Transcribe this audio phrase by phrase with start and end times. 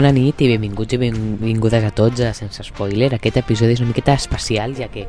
[0.00, 3.10] Bona nit i benvinguts i benvingudes a tots a Sense Spoiler.
[3.12, 5.02] Aquest episodi és una miqueta especial, ja que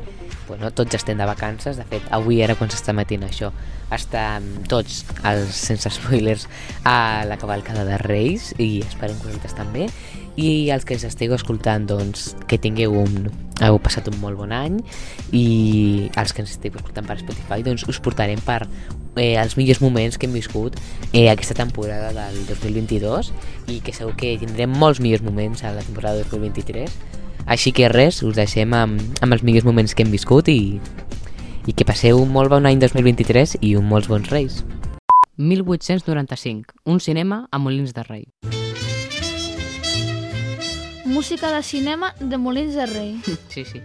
[0.52, 1.78] bueno, tots estem de vacances.
[1.80, 3.48] De fet, avui era quan s'està matint això.
[3.92, 6.44] Estan tots els Sense Spoilers
[6.84, 9.86] a la cavalcada de Reis i esperem que vosaltres també.
[10.36, 13.30] I els que ens estigueu escoltant, doncs, que tingueu un,
[13.64, 14.78] heu passat un molt bon any
[15.32, 15.46] i
[16.20, 18.66] els que ens estigueu escoltant per Spotify, doncs us portarem per
[19.16, 20.76] eh, els millors moments que hem viscut
[21.12, 23.32] eh, aquesta temporada del 2022
[23.72, 28.22] i que segur que tindrem molts millors moments a la temporada 2023 així que res,
[28.22, 30.78] us deixem amb, amb els millors moments que hem viscut i,
[31.66, 34.62] i que passeu un molt bon any 2023 i un molts bons reis
[35.36, 38.28] 1895, un cinema a Molins de Rei.
[41.04, 43.20] Música de cinema de Molins de Rei.
[43.48, 43.80] Sí, sí.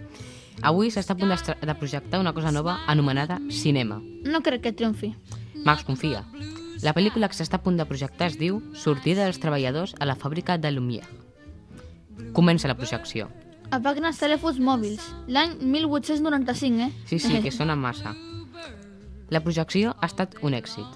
[0.62, 4.00] Avui s'està a punt de projectar una cosa nova anomenada cinema.
[4.24, 5.14] No crec que triomfi.
[5.64, 6.24] Max, confia.
[6.82, 10.16] La pel·lícula que s'està a punt de projectar es diu Sortida dels treballadors a la
[10.16, 11.06] fàbrica de Lumière.
[12.32, 13.28] Comença la projecció.
[13.68, 15.02] Apaguen els telèfons mòbils.
[15.28, 16.92] L'any 1895, eh?
[17.10, 18.14] Sí, sí, que sona massa.
[19.28, 20.86] La projecció ha estat un èxit.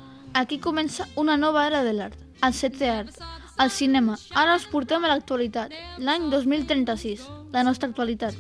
[0.41, 3.19] Aquí comença una nova era de l'art, el setè art,
[3.61, 4.17] el cinema.
[4.33, 8.33] Ara us portem a l'actualitat, l'any 2036, la nostra actualitat.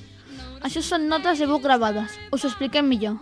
[0.64, 3.20] Això són notes de veu gravades, us ho expliquem millor.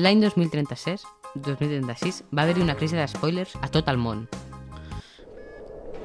[0.00, 1.04] L'any 2036,
[1.34, 4.26] 2036 va haver-hi una crisi d'espoilers a tot el món.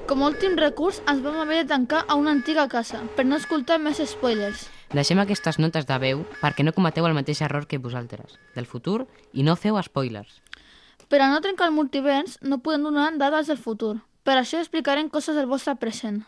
[0.06, 3.40] Com a últim recurs, ens vam haver de tancar a una antiga casa per no
[3.42, 4.68] escoltar més spoilers.
[4.94, 9.08] Deixem aquestes notes de veu perquè no cometeu el mateix error que vosaltres, del futur,
[9.34, 10.42] i no feu spoilers.
[11.10, 13.98] Per a no trencar el multivers, no podem donar dades del futur.
[14.24, 16.22] Per això explicarem coses del vostre present.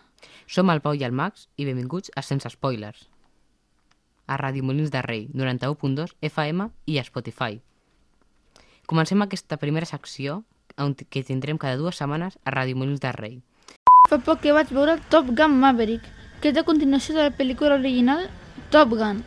[0.48, 3.08] Som el Pau i el Max i benvinguts a Sense Spoilers.
[4.26, 7.62] A Ràdio Molins de Rei, 91.2 FM i a Spotify.
[8.88, 10.46] Comencem aquesta primera secció
[11.12, 13.34] que tindrem cada dues setmanes a Ràdio Molins de Rei.
[14.08, 16.06] Fa poc que vaig veure Top Gun Maverick,
[16.40, 18.30] que és la continuació de la pel·lícula original
[18.72, 19.20] Top Gun.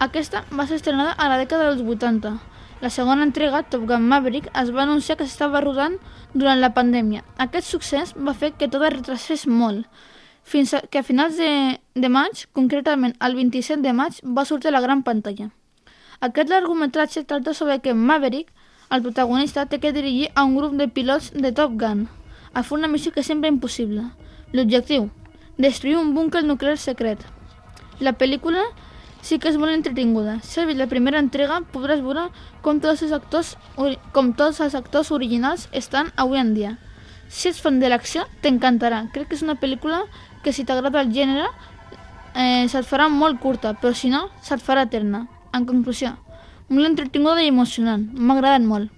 [0.00, 2.32] Aquesta va ser estrenada a la dècada dels 80.
[2.80, 5.98] La segona entrega, Top Gun Maverick, es va anunciar que s'estava rodant
[6.32, 7.20] durant la pandèmia.
[7.36, 9.84] Aquest succés va fer que tot es retrasés molt,
[10.42, 11.52] fins a, que a finals de,
[11.92, 15.52] de maig, concretament el 27 de maig, va sortir a la gran pantalla.
[16.24, 18.48] Aquest largometratge tracta sobre que Maverick,
[18.92, 22.06] el protagonista, té que dirigir a un grup de pilots de Top Gun
[22.52, 24.04] a fer una missió que sembla impossible.
[24.52, 25.08] L'objectiu,
[25.56, 27.24] destruir un búnquer nuclear secret.
[28.00, 28.66] La pel·lícula
[29.22, 30.40] sí que és molt entretinguda.
[30.42, 32.26] Si has vist la primera entrega, podràs veure
[32.60, 33.54] com tots els actors,
[34.12, 36.76] com tots els actors originals estan avui en dia.
[37.32, 39.06] Si ets fan de l'acció, t'encantarà.
[39.14, 40.02] Crec que és una pel·lícula
[40.44, 41.46] que si t'agrada el gènere,
[42.34, 45.26] eh, se't farà molt curta, però si no, se't farà eterna.
[45.54, 46.16] En conclusió,
[46.68, 48.08] molt entretinguda i emocionant.
[48.12, 48.90] M'ha agradat molt.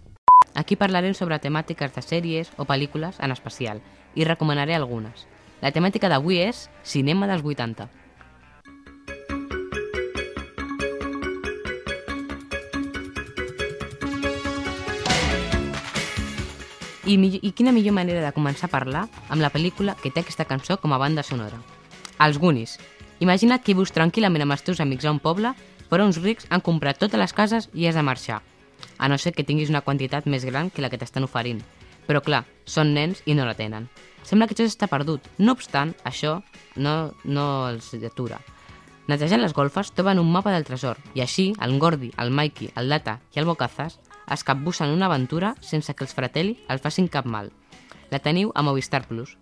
[0.54, 3.80] Aquí parlarem sobre temàtiques de sèries o pel·lícules en especial
[4.14, 5.26] i recomanaré algunes.
[5.62, 7.88] La temàtica d'avui és cinema dels 80.
[17.06, 20.22] I, mi- I quina millor manera de començar a parlar amb la pel·lícula que té
[20.22, 21.58] aquesta cançó com a banda sonora.
[22.18, 22.78] Els Goonies.
[23.20, 25.52] Imagina't que vius tranquil·lament amb els teus amics a un poble,
[25.94, 28.40] però uns rics han comprat totes les cases i has de marxar.
[28.98, 31.60] A no ser que tinguis una quantitat més gran que la que t'estan oferint.
[32.08, 33.86] Però clar, són nens i no la tenen.
[34.26, 35.22] Sembla que això està perdut.
[35.38, 36.40] No obstant, això
[36.74, 38.40] no, no els atura.
[39.06, 42.90] Netejant les golfes troben un mapa del tresor i així el Gordi, el Mikey, el
[42.90, 44.00] Data i el Bocazas
[44.34, 47.52] es capbussen una aventura sense que els fratelli els facin cap mal.
[48.10, 49.36] La teniu a Movistar Plus.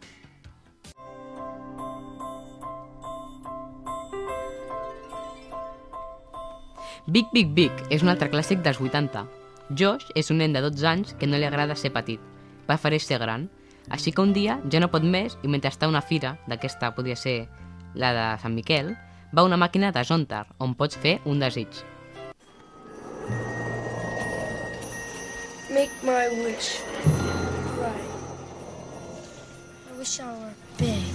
[7.06, 9.24] Big Big Big és un altre clàssic dels 80.
[9.74, 12.20] Josh és un nen de 12 anys que no li agrada ser petit,
[12.68, 13.48] prefereix ser gran.
[13.90, 16.92] Així que un dia ja no pot més i mentre està a una fira, d'aquesta
[16.94, 17.48] podria ser
[17.98, 18.92] la de Sant Miquel,
[19.34, 21.82] va a una màquina de Zontar, on pots fer un desig.
[25.74, 26.78] Make my wish.
[27.82, 28.10] Right.
[29.90, 31.11] I wish I were big.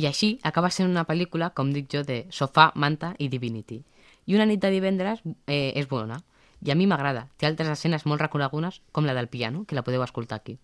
[0.00, 3.82] I així acaba sent una pel·lícula, com dic jo, de sofà, manta i divinity.
[4.30, 6.16] I una nit de divendres eh, és bona.
[6.64, 7.26] I a mi m'agrada.
[7.36, 10.56] Té altres escenes molt reconegudes, com la del piano, que la podeu escoltar aquí.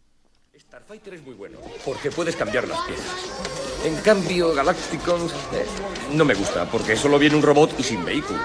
[0.57, 3.85] Starfighter es muy bueno, porque puedes cambiar las piezas.
[3.85, 5.67] En cambio, Galacticons eh,
[6.15, 8.41] no me gusta, porque solo viene un robot y sin vehículo.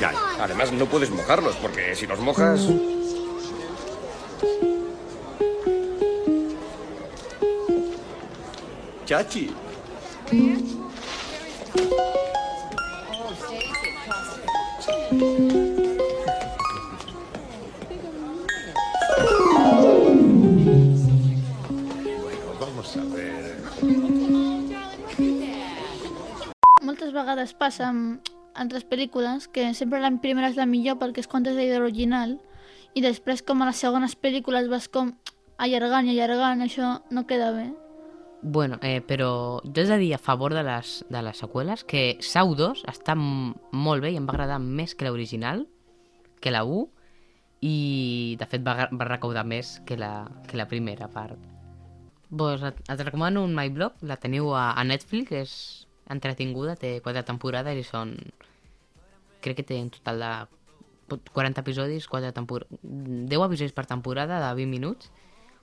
[0.00, 2.66] Ya, además no puedes mojarlos, porque si los mojas...
[9.04, 9.67] Chachi.
[10.28, 10.44] Moltes
[27.14, 28.20] vegades passa amb
[28.52, 32.36] altres pel·lícules que sempre la primera és la millor perquè es conta la idea original
[32.92, 35.16] i després com a les segones pel·lícules vas com
[35.56, 37.87] allargant i allargant, això no queda bé.
[38.40, 42.18] Bueno, eh, però jo he de dir a favor de les, de les seqüeles que
[42.22, 45.66] Sau 2 està molt bé i em va agradar més que l'original,
[46.38, 46.86] que la 1,
[47.66, 51.38] i de fet va, va recaudar més que la, que la primera part.
[52.30, 55.52] Pues et, et recomano un My Blog, la teniu a, a Netflix, és
[56.12, 58.14] entretinguda, té quatre temporades i són...
[59.42, 62.66] Crec que té en total de 40 episodis, 4 tempor...
[62.82, 65.10] 10 episodis per temporada de 20 minuts.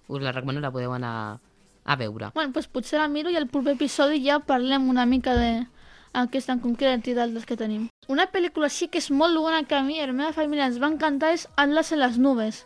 [0.07, 1.39] Us la recomano, la podeu anar
[1.85, 2.31] a veure.
[2.33, 5.67] Bueno, doncs potser la miro i al proper episodi ja parlem una mica de
[6.15, 7.89] aquesta en concret i d'altres que tenim.
[8.07, 10.65] Una pel·lícula sí que és molt bona que a mi i a la meva família
[10.65, 12.65] ens va encantar és Atlas en les nubes,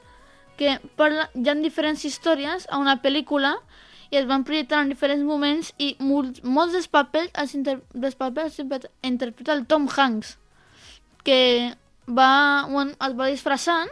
[0.59, 3.57] que parla, hi ha diferents històries a una pel·lícula
[4.11, 8.17] i es van projectar en diferents moments i molts, molts dels papers els, inter, dels
[8.19, 10.37] papers els interpre- interpreta el Tom Hanks,
[11.23, 11.73] que
[12.07, 13.89] va, bueno, es va disfressant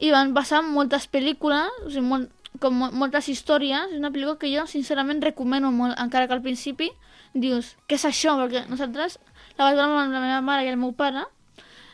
[0.00, 3.92] i van passar moltes pel·lícules, o sigui, molt, com mo- moltes històries.
[3.92, 6.90] És una pel·lícula que jo, sincerament, recomano molt, encara que al principi
[7.34, 8.36] dius, què és això?
[8.40, 9.18] Perquè nosaltres
[9.58, 11.24] la vaig veure amb la meva mare i el meu pare,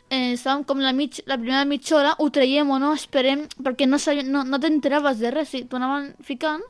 [0.09, 3.87] eh, estàvem com la, mig, la primera mitja hora, ho traiem o no, esperem, perquè
[3.87, 6.63] no, sabia, no, no t'enteraves de res, sí, t'ho anaven ficant,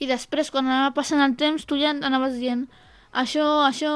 [0.00, 2.66] i després, quan anava passant el temps, tu ja anaves dient,
[3.12, 3.94] això, això,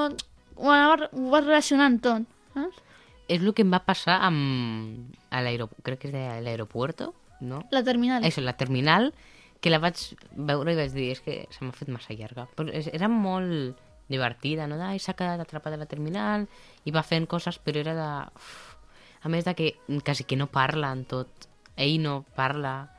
[0.56, 2.80] ho, anava, ho vas relacionant tot, saps?
[3.26, 5.14] És el que em va passar amb...
[5.32, 5.40] a
[5.82, 7.62] crec que és de l'aeropuerto, no?
[7.72, 8.22] La terminal.
[8.22, 9.14] Això, la terminal,
[9.64, 9.96] que la vaig
[10.36, 12.44] veure i vaig dir, és que se m'ha fet massa llarga.
[12.58, 13.78] Però és- era molt
[14.12, 14.76] divertida, no?
[14.84, 16.44] Ai, s'ha quedat atrapada a la terminal
[16.84, 18.08] i va fent coses, però era de...
[18.36, 18.76] Uf.
[19.24, 19.70] A més de que
[20.04, 21.48] quasi que no parla en tot.
[21.80, 22.90] Ell no parla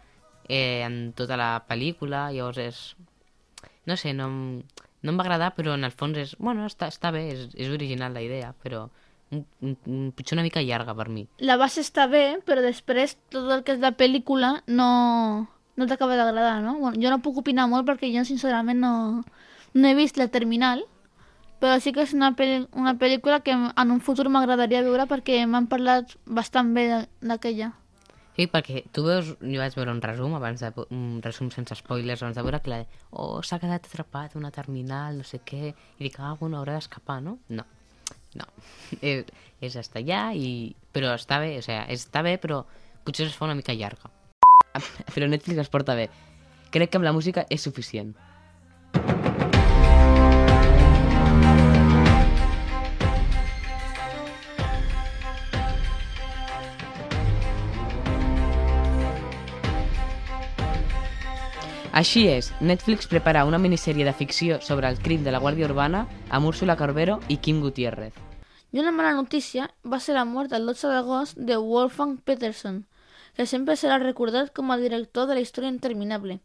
[0.50, 2.80] eh, en tota la pel·lícula, llavors és...
[3.86, 6.34] No sé, no, no em va agradar, però en el fons és...
[6.42, 8.88] Bueno, està, està bé, és, és original la idea, però
[9.30, 11.28] un, un, potser una mica llarga per mi.
[11.46, 14.90] la base està bé, però després tot el que és la pel·lícula no,
[15.76, 16.78] no t'acaba d'agradar, no?
[16.80, 19.24] Bueno, jo no puc opinar molt perquè jo sincerament no,
[19.74, 20.86] no he vist la Terminal,
[21.60, 25.42] però sí que és una, pel una pel·lícula que en un futur m'agradaria veure perquè
[25.48, 26.88] m'han parlat bastant bé
[27.22, 27.72] d'aquella.
[28.36, 32.24] Sí, perquè tu veus, jo vaig veure un resum abans de, un resum sense spoilers
[32.24, 36.04] abans de veure que la oh, s'ha quedat atrapat una terminal, no sé què, i
[36.04, 37.38] dic, ah, bueno, haurà d'escapar, no?
[37.48, 37.64] No,
[38.36, 38.50] no,
[39.00, 39.24] és,
[39.66, 40.76] és estar allà i...
[40.92, 42.66] però està bé, o sigui, està bé, però
[43.08, 44.12] potser es fa una mica llarga.
[45.14, 46.10] Però Netflix es porta bé.
[46.72, 48.16] Crec que amb la música és suficient.
[61.96, 66.02] Així és, Netflix prepara una minissèrie de ficció sobre el crim de la Guàrdia Urbana
[66.28, 68.18] amb Úrsula Corbero i Kim Gutiérrez.
[68.76, 72.82] I una mala notícia va ser la mort el 12 d'agost de Wolfgang Peterson,
[73.36, 76.40] que sempre serà recordat com a director de la història interminable.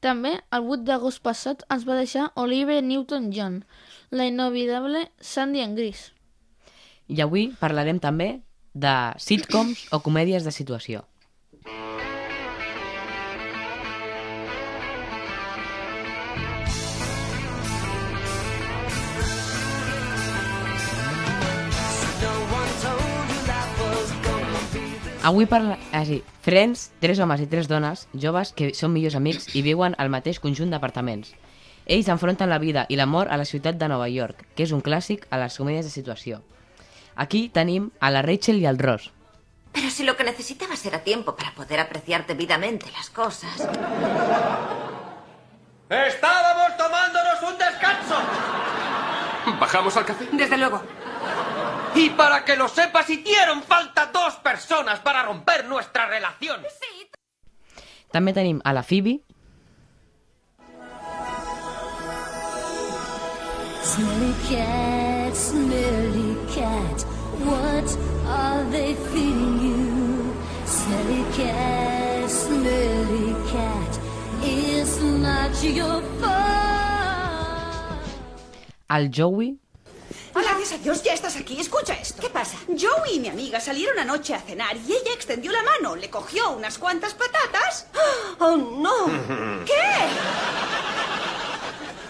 [0.00, 3.60] També, el 8 d'agost passat, ens va deixar Olivia Newton-John,
[4.10, 6.10] la inovidable Sandy en Gris.
[7.06, 8.40] I avui parlarem també
[8.72, 11.04] de sitcoms o comèdies de situació.
[25.22, 25.76] Avui parla...
[25.92, 26.22] Ah, sí.
[26.40, 30.40] Friends, tres homes i tres dones, joves que són millors amics i viuen al mateix
[30.40, 31.34] conjunt d'apartaments.
[31.84, 34.72] Ells enfronten la vida i la mort a la ciutat de Nova York, que és
[34.72, 36.40] un clàssic a les comèdies de situació.
[37.16, 39.10] Aquí tenim a la Rachel i al Ross.
[39.72, 43.68] Pero si lo que necesitabas era tiempo para poder apreciar debidamente las cosas.
[45.90, 48.16] ¡Estábamos tomándonos un descanso!
[49.60, 50.28] ¿Bajamos al café?
[50.32, 50.82] Desde luego.
[51.94, 56.62] Y para que lo sepas, hicieron falta dos personas para romper nuestra relación.
[58.10, 59.20] També tenim a la Phoebe,
[63.90, 67.04] Smelly cat, smelly cat,
[67.46, 67.88] what
[68.26, 70.34] are they feeding you?
[70.66, 74.00] Smelly cat, smelly cat,
[74.42, 76.50] it's not your fault.
[78.88, 79.56] al Joey
[80.34, 81.60] Gracias a Dios, ya estás aquí.
[81.60, 82.20] Escucha esto.
[82.20, 82.56] ¿Qué pasa?
[82.68, 86.50] Joey y mi amiga salieron anoche a cenar y ella extendió la mano, le cogió
[86.50, 87.86] unas cuantas patatas.
[88.38, 89.06] ¡Oh, no!
[89.64, 89.72] ¿Qué?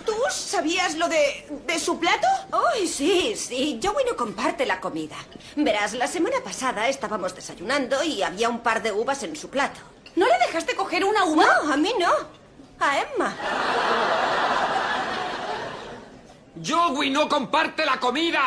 [0.04, 2.26] Tú ¿sabías lo de, de su plato?
[2.74, 3.80] ¡Uy, sí, sí!
[3.82, 5.16] Joey no comparte la comida.
[5.56, 9.80] Verás, la semana pasada estábamos desayunando y había un par de uvas en su plato.
[10.16, 11.44] ¿No le dejaste coger una uva?
[11.44, 12.12] No, a mí no.
[12.80, 13.36] A Emma.
[16.62, 18.40] Joey no comparte la comida.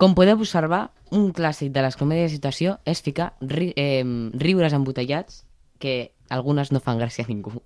[0.00, 4.04] Com podeu observar, un clàssic de les comèdies de situació és ficar ri eh,
[4.40, 5.42] riures embotellats
[5.82, 7.60] que algunes no fan gràcia a ningú.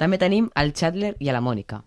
[0.00, 1.82] També tenim el Chandler i a la Mònica.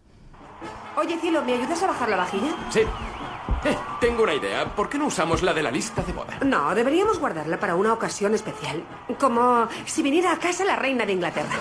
[0.98, 2.54] Oye, cielo, ¿me ayudas a bajar la vajilla?
[2.70, 2.82] Sí.
[2.82, 4.66] Eh, tengo una idea.
[4.76, 6.38] ¿Por qué no usamos la de la lista de boda?
[6.46, 8.84] No, deberíamos guardarla para una ocasión especial.
[9.20, 11.58] Como si viniera a casa la reina de Inglaterra.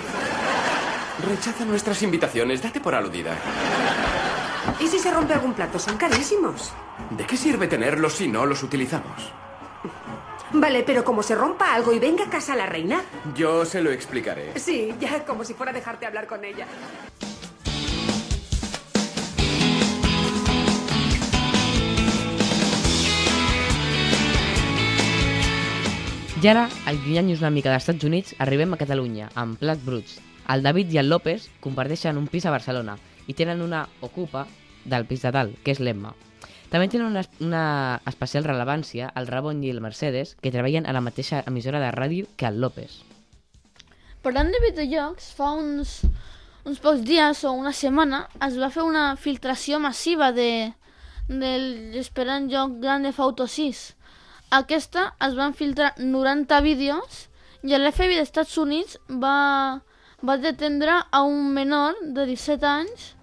[1.26, 2.62] Rechaza nuestras invitaciones.
[2.62, 3.36] Date por aludida.
[4.80, 5.78] ¿Y si se rompe algún plato?
[5.78, 6.72] Son carísimos.
[7.10, 9.32] ¿De qué sirve tenerlos si no los utilizamos?
[10.52, 13.02] Vale, pero como se rompa algo y venga a casa la reina.
[13.34, 14.58] Yo se lo explicaré.
[14.58, 16.66] Sí, ya como si fuera a dejarte hablar con ella.
[26.42, 30.29] I ara, allunyant-nos una mica dels Estats Units, arribem a Catalunya, amb plats bruts.
[30.50, 32.96] El David i el López comparteixen un pis a Barcelona
[33.30, 34.46] i tenen una ocupa
[34.84, 36.14] del pis de dalt, que és l'Emma.
[36.70, 37.62] També tenen una, una
[38.06, 42.26] especial rellevància el Ramon i el Mercedes, que treballen a la mateixa emissora de ràdio
[42.38, 43.00] que el López.
[44.22, 46.00] Parlant de videojocs, fa uns,
[46.68, 50.72] uns pocs dies o una setmana es va fer una filtració massiva de,
[51.28, 53.82] del esperant joc Grand Theft Auto 6.
[54.60, 57.26] Aquesta es van filtrar 90 vídeos
[57.62, 59.80] i l'FBI Estats Units va,
[60.22, 63.14] va detendre a un menor de 17 anys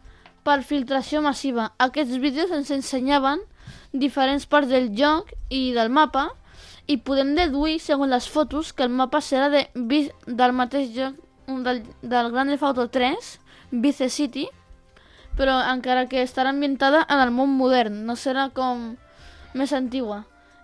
[0.48, 1.72] per filtració massiva.
[1.78, 3.44] Aquests vídeos ens ensenyaven
[3.92, 6.30] diferents parts del joc i del mapa
[6.88, 11.84] i podem deduir, segons les fotos, que el mapa serà de, del mateix joc del,
[12.02, 13.34] del Grand Theft Auto 3,
[13.72, 14.48] Vice City,
[15.38, 18.96] però encara que estarà ambientada en el món modern, no serà com
[19.54, 20.24] més antigua.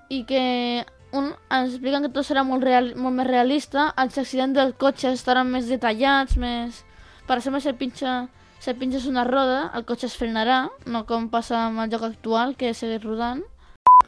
[0.09, 4.57] I que un, ens expliquen que tot serà molt, real, molt més realista, els accidents
[4.57, 6.81] dels cotxes estaran més detallats, més...
[7.27, 8.13] Per exemple, si pinxa,
[8.59, 12.55] si el una roda, el cotxe es frenarà, no com passa amb el joc actual,
[12.57, 13.43] que segueix rodant.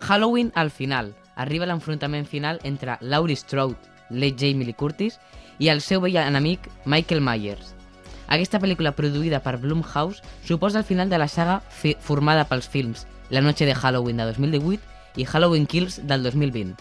[0.02, 1.14] Halloween al final.
[1.36, 3.78] Arriba l'enfrontament final entre Laurie Strode,
[4.10, 5.20] Late Jamie Lee Curtis,
[5.60, 7.74] i el seu vell enemic Michael Myers.
[8.28, 11.62] Aquesta pel·lícula produïda per Blumhouse suposa el final de la saga
[12.02, 16.76] formada pels films La noche de Halloween de 2018 i Halloween Kills del 2020,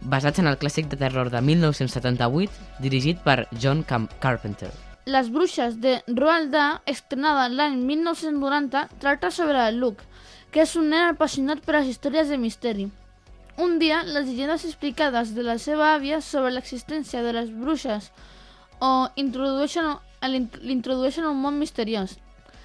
[0.00, 4.70] basats en el clàssic de terror de 1978 dirigit per John Cam Carpenter.
[5.06, 10.02] Les bruixes de Roald Dahl, estrenada l'any 1990, tracta sobre Luke,
[10.50, 12.88] que és un nen apassionat per les històries de misteri.
[13.62, 18.10] Un dia, les llegendes explicades de la seva àvia sobre l'existència de les bruixes
[18.82, 19.94] o introdueixen,
[20.26, 22.18] l'introdueixen a un món misteriós.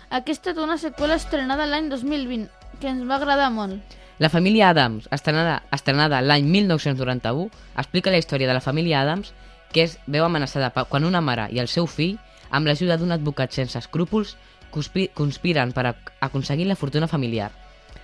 [0.09, 2.49] Aquesta té una seqüela estrenada l'any 2020,
[2.81, 4.00] que ens va agradar molt.
[4.21, 9.31] La família Adams, estrenada, estrenada l'any 1991, explica la història de la família Adams
[9.73, 12.19] que es veu amenaçada quan una mare i el seu fill,
[12.53, 14.35] amb l'ajuda d'un advocat sense escrúpols,
[14.69, 17.47] conspi conspiren per ac aconseguir la fortuna familiar.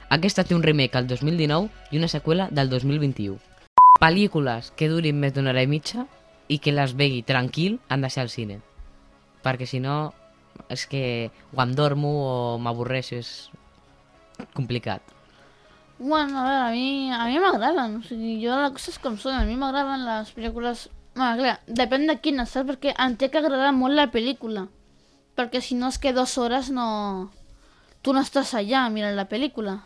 [0.09, 3.37] Aquesta té un remake al 2019 i una seqüela del 2021.
[4.01, 6.07] Pel·lícules que durin més d'una hora i mitja
[6.49, 8.57] i que les vegui tranquil han de ser al cine.
[9.45, 10.15] Perquè si no,
[10.65, 15.16] és que o em dormo o m'avorreixo, és complicat.
[15.99, 19.33] Bueno, a veure, a mi a mi m'agraden, o sigui, jo les coses com són,
[19.33, 20.87] a mi m'agraden les pel·lícules...
[21.17, 22.69] Bueno, clar, depèn de quines, saps?
[22.69, 24.67] Perquè em té que agradar molt la pel·lícula.
[25.37, 27.31] Perquè si no és que dues hores no...
[28.05, 29.79] Tu no estàs allà mirant la pel·lícula.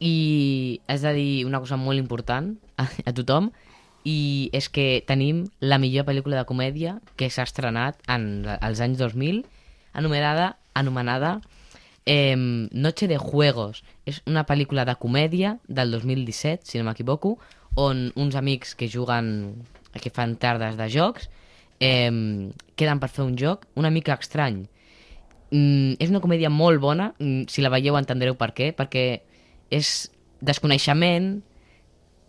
[0.00, 3.52] I has de dir una cosa molt important a, a tothom,
[4.08, 8.96] i és que tenim la millor pel·lícula de comèdia que s'ha estrenat en els anys
[9.02, 9.42] 2000,
[9.92, 11.36] anomenada, anomenada
[12.08, 12.34] eh,
[12.72, 13.84] Noche de Juegos.
[14.08, 17.34] És una pel·lícula de comèdia del 2017, si no m'equivoco,
[17.76, 19.60] on uns amics que juguen,
[19.92, 21.28] que fan tardes de jocs,
[21.84, 22.08] eh,
[22.80, 24.64] queden per fer un joc una mica estrany.
[25.50, 29.20] Mm, és una comèdia molt bona, mm, si la veieu entendreu per què, perquè
[29.70, 30.10] és
[30.40, 31.42] desconeixement,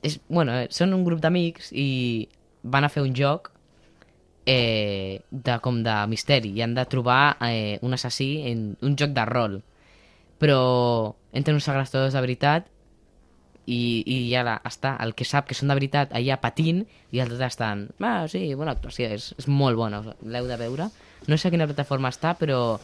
[0.04, 2.28] és, bueno, són un grup d'amics i
[2.64, 3.52] van a fer un joc
[4.46, 9.16] eh, de, com de misteri i han de trobar eh, un assassí en un joc
[9.16, 9.62] de rol.
[10.40, 10.60] Però
[11.36, 12.70] entren uns segrestadors de veritat
[13.70, 17.20] i, i ja la, està, el que sap que són de veritat allà patint i
[17.20, 20.90] els altres estan, ah, sí, bona actuació, és, és molt bona, l'heu de veure.
[21.28, 22.80] No sé a quina plataforma està, però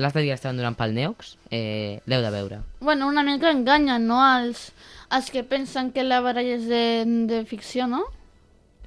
[0.00, 2.60] l'altre dia estaven donant pel Neox, eh, l'heu de veure.
[2.80, 4.18] Bueno, una mica enganyen, no?
[4.40, 4.72] Els,
[5.14, 6.84] els que pensen que la baralla és de,
[7.30, 8.02] de ficció, no?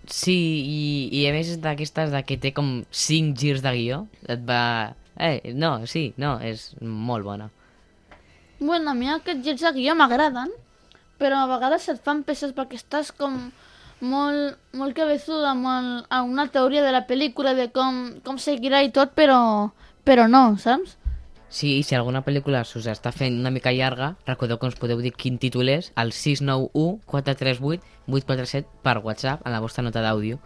[0.08, 0.82] Sí, i,
[1.20, 4.02] i a més és d'aquestes de que té com 5 girs de guió.
[4.32, 4.96] Et va...
[5.18, 7.50] Eh, no, sí, no, és molt bona.
[8.60, 10.52] Bueno, a mi aquests girs de guió m'agraden,
[11.22, 13.38] però a vegades et fan peces perquè estàs com
[14.02, 18.84] molt, molt cabezuda amb, el, amb una teoria de la pel·lícula de com, com seguirà
[18.86, 19.40] i tot, però,
[20.06, 20.97] però no, saps?
[21.50, 25.00] Sí, i si alguna pel·lícula s'us està fent una mica llarga, recordeu que ens podeu
[25.04, 30.42] dir quin títol és al 691 438 847 per WhatsApp en la vostra nota d'àudio.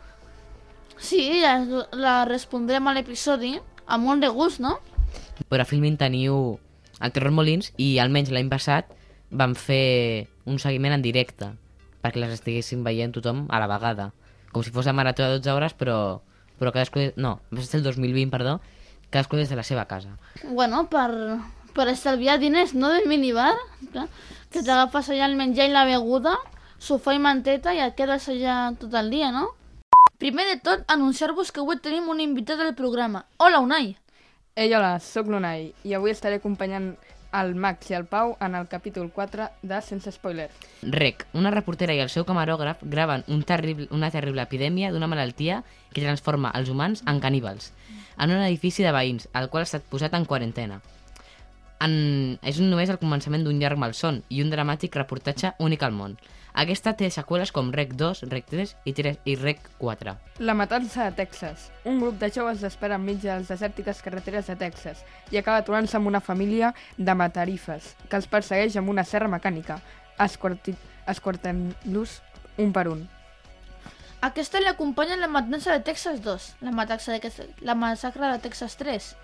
[1.01, 1.55] Sí, la,
[1.98, 3.55] la respondrem a l'episodi
[3.88, 4.77] amb molt de gust, no?
[5.50, 6.60] Però a Filmin teniu
[7.01, 8.93] el Terror Molins i almenys l'any passat
[9.31, 11.50] van fer un seguiment en directe
[12.01, 14.12] perquè les estiguessin veient tothom a la vegada.
[14.51, 16.22] Com si fos la marató de 12 hores, però,
[16.60, 17.12] però cadascú...
[17.15, 18.60] No, va ser el 2020, perdó,
[19.12, 20.15] cadascú des de la seva casa.
[20.44, 21.12] Bueno, per,
[21.75, 23.53] per estalviar diners, no del minibar,
[23.94, 24.08] que,
[24.50, 26.38] que t'agafes allà el menjar i la beguda,
[26.82, 29.51] sofà i manteta i et quedes allà tot el dia, no?
[30.22, 33.25] Primer de tot, anunciar-vos que avui tenim un invitat al programa.
[33.38, 33.96] Hola, Unai!
[34.56, 36.91] Ei, hola, sóc l'Unai i avui estaré acompanyant
[37.34, 40.50] el Max i el Pau en el capítol 4 de Sense Spoiler.
[40.84, 45.62] Rec, una reportera i el seu camarògraf graven un terrible, una terrible epidèmia d'una malaltia
[45.93, 47.71] que transforma els humans en caníbals
[48.17, 50.82] en un edifici de veïns, el qual ha estat posat en quarantena.
[51.82, 52.38] En...
[52.45, 56.17] És només el començament d'un llarg malson i un dramàtic reportatge únic al món.
[56.52, 60.15] Aquesta té seqüeles com Rec 2, Rec 3 i, 3 i Rec 4.
[60.43, 61.69] La matança de Texas.
[61.88, 65.95] Un grup de joves espera enmig de les desèrtiques carreteres de Texas i acaba trobant-se
[65.97, 69.80] amb una família de matarifes que els persegueix amb una serra mecànica,
[70.19, 72.19] esquartant-los
[72.60, 73.08] un per un.
[74.21, 77.31] Aquesta l'acompanya la matança de Texas 2, la, matança de,
[77.62, 79.15] la massacre de Texas 3,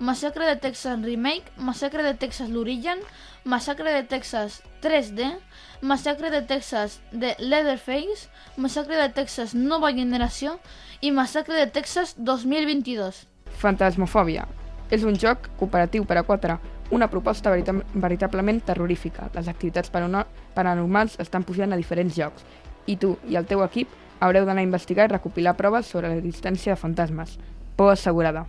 [0.00, 2.98] massacre de Texas Remake, massacre de Texas l'Origen,
[3.44, 5.38] massacre de Texas 3D,
[5.82, 10.58] massacre de Texas de Leatherface, massacre de Texas Nova Generació
[11.00, 13.28] i massacre de Texas 2022.
[13.62, 14.48] Fantasmofòbia.
[14.90, 16.58] És un joc cooperatiu per a 4,
[16.90, 19.30] una proposta verita veritablement terrorífica.
[19.38, 20.26] Les activitats parano-
[20.58, 22.42] paranormals estan pujant a diferents llocs
[22.90, 26.76] i tu i el teu equip haureu d'anar a investigar i recopilar proves sobre l'existència
[26.76, 27.38] de fantasmes.
[27.76, 28.46] Por assegurada.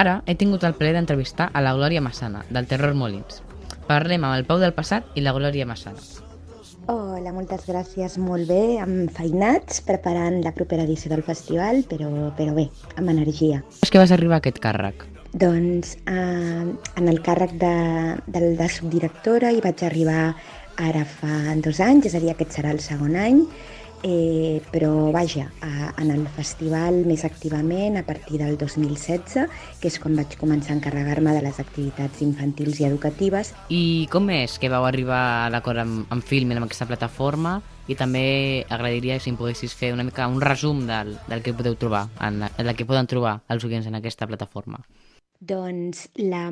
[0.00, 3.42] Ara he tingut el plaer d'entrevistar a la Glòria Massana, del Terror Molins.
[3.90, 6.00] Parlem amb el Pau del passat i la Glòria Massana.
[6.90, 8.16] Hola, moltes gràcies.
[8.18, 13.60] Molt bé, amb feinats, preparant la propera edició del festival, però, però bé, amb energia.
[13.82, 15.04] És que vas arribar a aquest càrrec?
[15.30, 16.64] Doncs eh,
[16.98, 17.74] en el càrrec de,
[18.26, 20.32] de, de subdirectora hi vaig arribar
[20.80, 23.44] ara fa dos anys, és a dir, aquest serà el segon any,
[24.02, 29.48] eh, però vaja, a, en el festival més activament a partir del 2016,
[29.80, 33.52] que és quan vaig començar a encarregar-me de les activitats infantils i educatives.
[33.68, 37.58] I com és que vau arribar a l'acord amb, amb Filmin, amb aquesta plataforma?
[37.90, 41.76] I també agrairia si em poguessis fer una mica un resum del, del que podeu
[41.76, 44.80] trobar, en, del que poden trobar els oients en aquesta plataforma.
[45.40, 46.42] Doncs la,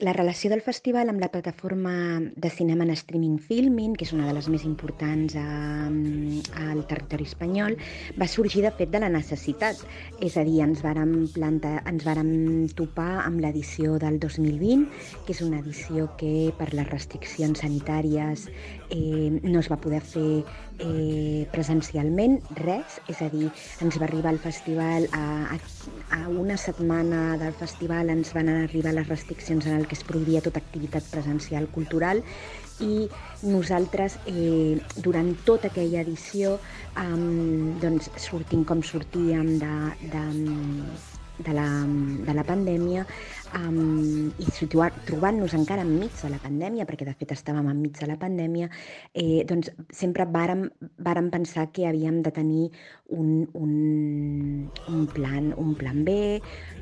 [0.00, 1.92] la relació del festival amb la plataforma
[2.40, 7.76] de cinema en streaming Filmin, que és una de les més importants al territori espanyol,
[8.16, 9.84] va sorgir de fet de la necessitat.
[10.24, 12.32] És a dir, ens vàrem, planta, ens vàrem
[12.80, 14.88] topar amb l'edició del 2020,
[15.26, 18.48] que és una edició que per les restriccions sanitàries
[18.90, 20.42] eh, no es va poder fer
[20.78, 23.50] eh, presencialment res, és a dir,
[23.80, 25.58] ens va arribar el festival a,
[26.16, 30.42] a, una setmana del festival ens van arribar les restriccions en el que es produïa
[30.44, 32.24] tota activitat presencial cultural
[32.80, 33.06] i
[33.44, 36.56] nosaltres eh, durant tota aquella edició
[36.96, 39.74] um, doncs, sortint com sortíem de,
[40.14, 40.24] de,
[41.44, 41.68] de, la,
[42.26, 43.06] de la pandèmia
[43.56, 44.46] um, i
[45.08, 48.70] trobant-nos encara enmig de la pandèmia, perquè de fet estàvem enmig de la pandèmia,
[49.14, 52.70] eh, doncs sempre vàrem, vàrem pensar que havíem de tenir
[53.08, 53.74] un, un,
[54.88, 56.16] un, plan, un plan B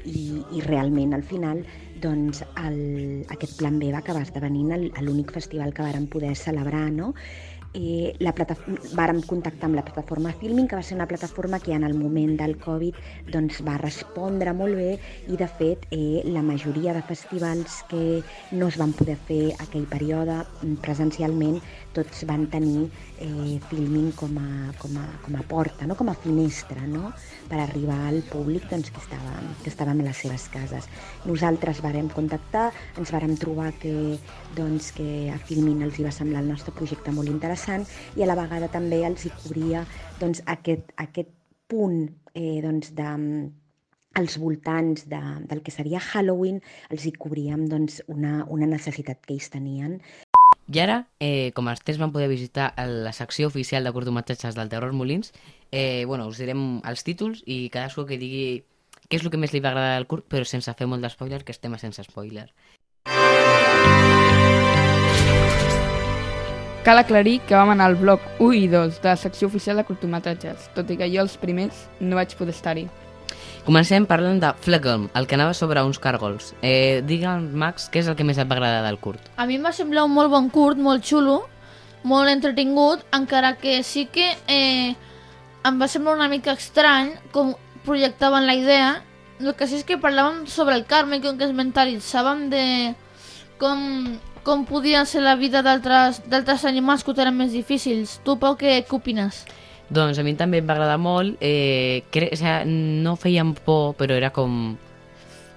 [0.04, 1.64] i, i realment al final
[2.02, 7.14] doncs el, aquest plan B va acabar esdevenint l'únic festival que vàrem poder celebrar, no?
[7.78, 8.56] Eh, la plata...
[8.98, 12.34] vàrem contactar amb la plataforma Filming, que va ser una plataforma que en el moment
[12.40, 12.96] del Covid
[13.30, 14.96] doncs, va respondre molt bé
[15.30, 18.02] i de fet eh, la majoria de festivals que
[18.58, 21.60] no es van poder fer aquell període mm, presencialment
[21.98, 22.86] tots van tenir
[23.18, 25.96] eh, Filming com a, com, a, com a porta, no?
[25.98, 27.12] com a finestra no?
[27.50, 30.88] per arribar al públic doncs, que, estava, que estàvem a les seves cases.
[31.26, 32.68] Nosaltres vàrem contactar,
[33.00, 33.94] ens vàrem trobar que,
[34.56, 38.30] doncs, que a Filmin els hi va semblar el nostre projecte molt interessant i a
[38.30, 39.84] la vegada també els hi cobria
[40.20, 41.32] doncs, aquest, aquest
[41.68, 43.08] punt eh, doncs, de,
[44.18, 49.36] als voltants de, del que seria Halloween els hi cobríem doncs, una, una necessitat que
[49.36, 50.00] ells tenien.
[50.68, 54.68] I ara, eh, com els tres van poder visitar la secció oficial de curtometratges del
[54.68, 55.32] Terror Molins,
[55.72, 58.64] eh, bueno, us direm els títols i cadascú que digui
[59.08, 61.40] què és el que més li va agradar del curt, però sense fer molt d'espoiler,
[61.44, 62.50] que estem a sense spoiler.
[66.84, 69.88] Cal aclarir que vam anar al bloc 1 i 2 de la secció oficial de
[69.88, 72.88] curtometratges, tot i que jo els primers no vaig poder estar-hi.
[73.66, 76.54] Comencem parlant de Flegel, el que anava sobre uns càrgols.
[76.62, 79.28] Eh, Digue'm, Max, què és el que més et va agradar del curt?
[79.36, 81.42] A mi em va semblar un molt bon curt, molt xulo,
[82.08, 84.94] molt entretingut, encara que sí que eh,
[85.68, 87.52] em va semblar una mica estrany com
[87.84, 88.88] projectaven la idea.
[89.38, 92.64] El que sí és que parlàvem sobre el Carme, com que es mentalitzàvem de
[93.60, 98.18] com, com podia ser la vida d'altres animals que ho tenen més difícils.
[98.24, 99.44] Tu, Pau, què, què opines?
[99.88, 101.38] Doncs a mi també em va agradar molt.
[101.40, 102.30] Eh, cre...
[102.32, 104.76] o sigui, no feien por, però era com...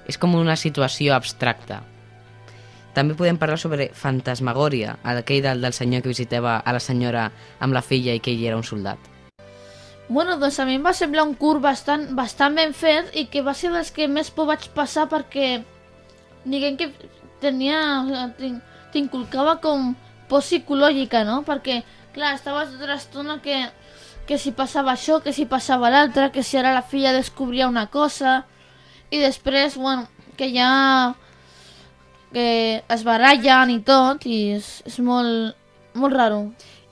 [0.07, 1.81] És com una situació abstracta.
[2.95, 7.75] També podem parlar sobre Fantasmagòria, aquell del, del senyor que visitava a la senyora amb
[7.75, 8.99] la filla i que ell era un soldat.
[10.11, 13.45] Bueno, doncs a mi em va semblar un curt bastant, bastant ben fet i que
[13.45, 15.61] va ser dels que més por vaig passar perquè
[16.43, 16.89] diguem que
[17.39, 17.79] tenia...
[18.91, 19.93] t'inculcava com
[20.27, 21.41] por psicològica, no?
[21.47, 21.77] Perquè,
[22.11, 23.61] clar, estaves tota l'estona que,
[24.31, 27.89] que si passava això, que si passava l'altre, que si ara la filla descobria una
[27.91, 28.45] cosa
[29.11, 30.07] i després, bueno,
[30.39, 30.69] que ja
[32.31, 32.45] que
[32.79, 35.57] es barallen i tot i és, és molt,
[35.99, 36.45] molt raro.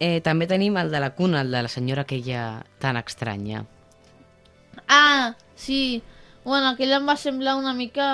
[0.04, 3.64] Eh, també tenim el de la cuna, el de la senyora aquella tan estranya.
[4.92, 6.04] Ah, sí.
[6.44, 8.10] Bueno, aquell em va semblar una mica...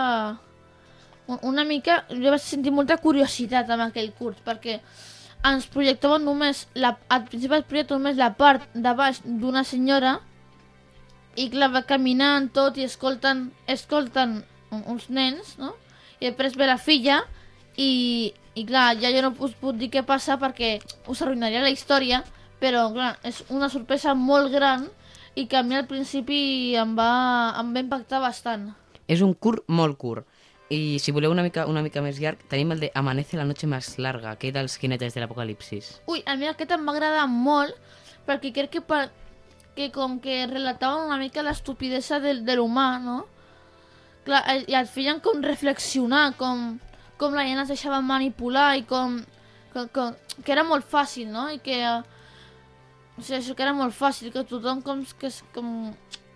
[1.42, 2.04] Una mica...
[2.14, 4.78] Jo vaig sentir molta curiositat amb aquell curt, perquè
[5.50, 6.66] ens projectaven només...
[6.76, 10.20] La, al principi es projectava només la part de baix d'una senyora
[11.36, 14.40] i clar, va caminant tot i escolten, escolten
[14.76, 15.74] uns nens, no?
[16.20, 17.22] I després ve la filla
[17.78, 20.78] i, i clar, ja jo no us puc dir què passa perquè
[21.12, 22.22] us arruïnaria la història,
[22.62, 24.88] però clar, és una sorpresa molt gran
[25.36, 27.12] i que a mi al principi em va,
[27.60, 28.70] em va impactar bastant.
[29.12, 30.26] És un curt molt curt.
[30.74, 33.68] I si voleu una mica, una mica més llarg, tenim el de Amanece la noche
[33.70, 35.92] más larga, aquell dels jinetes de l'apocalipsis.
[36.10, 37.78] Ui, a mi aquest em va agradar molt
[38.26, 39.04] perquè crec que, per,
[39.78, 43.20] que com que relataven una mica l'estupidesa de, de l'humà, no?
[44.26, 46.80] Clar, i et feien com reflexionar, com,
[47.22, 49.20] com la gent es deixava manipular i com,
[49.74, 51.46] com, com que era molt fàcil, no?
[51.54, 51.78] I que,
[53.16, 55.70] o sigui, això que era molt fàcil, que tothom com, que, com,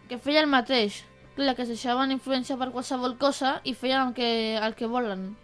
[0.10, 1.02] que feia el mateix.
[1.40, 5.38] Clar, que es deixaven influència per qualsevol cosa i feien el que, el que volen.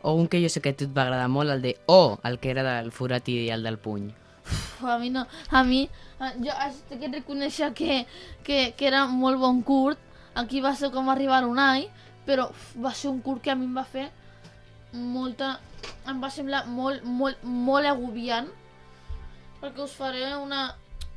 [0.00, 2.16] O un que jo sé que a tu et va agradar molt, el de O,
[2.24, 4.06] el que era del forat i el del puny.
[4.44, 5.82] Uf, a mi no, a mi,
[6.40, 8.06] jo haig de reconèixer que,
[8.46, 10.00] que, que era molt bon curt,
[10.32, 11.90] aquí va ser com arribar un any,
[12.24, 14.08] però uf, va ser un curt que a mi em va fer
[14.96, 15.58] molta...
[16.08, 18.48] em va semblar molt, molt, molt agobiant,
[19.60, 20.70] perquè us faré una...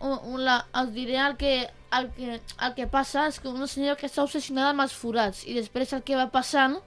[0.04, 1.56] una us diré el que,
[1.94, 5.46] el, que, el que passa és que una senyora que està obsessionada amb els forats
[5.48, 6.80] i després el que va passant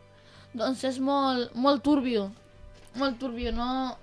[0.53, 2.29] doncs és molt, molt turbio
[2.95, 3.97] molt turbio, no,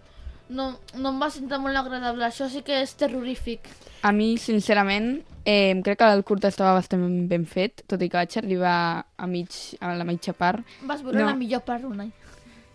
[0.50, 2.26] no, no em va sentir molt agradable.
[2.28, 3.68] Això sí que és terrorífic.
[4.08, 8.20] A mi, sincerament, eh, crec que el curt estava bastant ben fet, tot i que
[8.20, 10.64] vaig arribar a, mig, a la mitja part.
[10.88, 11.32] Vas veure no.
[11.32, 12.12] la millor part, Unai.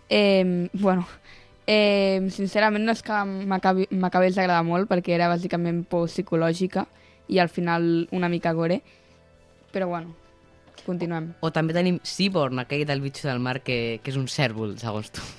[0.09, 1.07] Eh, bueno,
[1.65, 6.85] eh, sincerament no és que m'acabés d'agradar molt, perquè era bàsicament por psicològica
[7.27, 8.81] i al final una mica gore,
[9.71, 10.15] però bueno,
[10.85, 11.33] continuem.
[11.41, 15.11] O també tenim Seaborn, aquell del bitxo del mar, que, que és un cèrvol, segons
[15.15, 15.25] tu.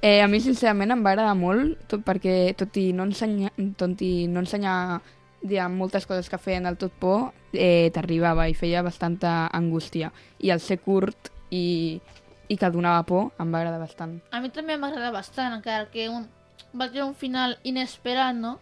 [0.00, 4.00] Eh, a mi, sincerament, em va agradar molt, tot perquè, tot i no ensenyar, tot
[4.00, 5.02] i no ensenyar
[5.42, 10.08] diguem, moltes coses que feien el tot por, eh, t'arribava i feia bastanta angústia.
[10.40, 12.00] I el ser curt i,
[12.48, 14.16] i que donava por em va agradar bastant.
[14.32, 16.26] A mi també m'agrada bastant, encara que un,
[16.72, 18.58] va tenir un final inesperat, no?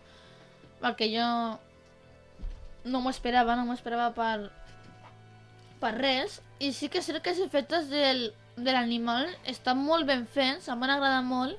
[0.82, 1.28] Perquè jo
[2.84, 4.50] no m'ho esperava, no m'ho esperava per,
[5.80, 6.40] per res.
[6.60, 10.68] I sí que és cert que els efectes del, de l'animal estan molt ben fets,
[10.68, 11.58] em van agradar molt,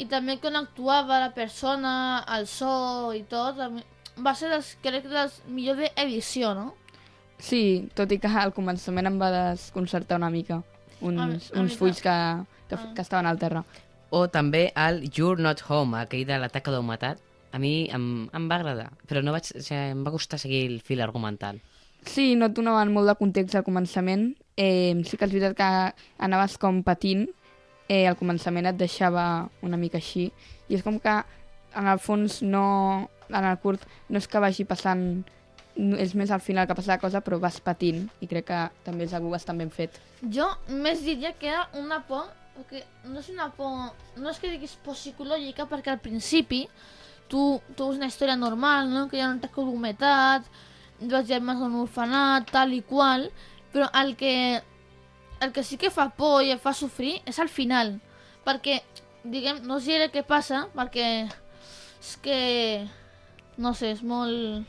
[0.00, 3.58] i també quan actuava la persona, el so i tot,
[4.18, 6.72] va ser, dels, crec, dels millor d'edició, no?
[7.42, 10.62] Sí, tot i que al començament em va desconcertar una mica,
[11.02, 12.14] uns, a uns fulls que,
[12.70, 12.92] que, Ah.
[12.94, 13.64] que estaven al terra.
[14.10, 17.18] O també el You're Not Home, aquell de l'atac a l'humatat.
[17.52, 20.64] A mi em, em va agradar, però no vaig, o sigui, em va costar seguir
[20.70, 21.60] el fil argumental.
[22.08, 24.32] Sí, no et donaven molt de context al començament.
[24.56, 25.68] Eh, sí que és veritat que
[26.24, 27.28] anaves com patint.
[27.88, 29.26] Eh, al començament et deixava
[29.62, 30.30] una mica així.
[30.68, 31.14] I és com que,
[31.78, 32.64] en el fons, no,
[33.28, 35.06] en el curt, no és que vagi passant...
[35.72, 38.02] És més al final que passa la cosa, però vas patint.
[38.20, 39.94] I crec que també és algú bastant ben fet.
[40.28, 43.94] Jo més diria que era una por Perquè no és una por...
[44.20, 46.66] No és que diguis por psicològica, perquè al principi
[47.28, 49.06] tu, tu veus una història normal, no?
[49.10, 50.46] Que ha un taco d'humetat,
[51.00, 53.28] dos germans en un orfenat, tal i qual,
[53.72, 54.62] però el que,
[55.40, 57.96] el que sí que fa por i et fa sofrir és al final.
[58.46, 58.80] Perquè,
[59.24, 61.08] diguem, no diré què passa, perquè
[62.02, 62.38] és que...
[63.62, 64.64] No sé, és molt...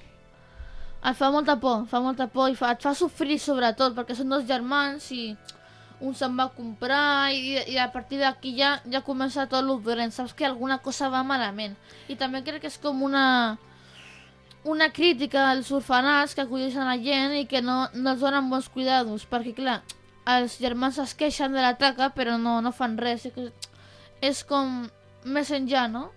[1.03, 4.31] Et fa molta por, fa molta por i fa, et fa sofrir sobretot, perquè són
[4.31, 5.33] dos germans i
[6.01, 10.33] un se'n va comprar i, i a partir d'aquí ja, ja comença tot dolent, saps
[10.33, 11.75] que alguna cosa va malament.
[12.07, 13.57] I també crec que és com una
[14.63, 18.69] una crítica als orfenats que acolleixen la gent i que no, no els donen bons
[18.71, 19.81] cuidados, perquè clar,
[20.25, 23.71] els germans es queixen de la taca però no, no fan res, és,
[24.23, 24.85] és com
[25.25, 26.09] més enllà, no?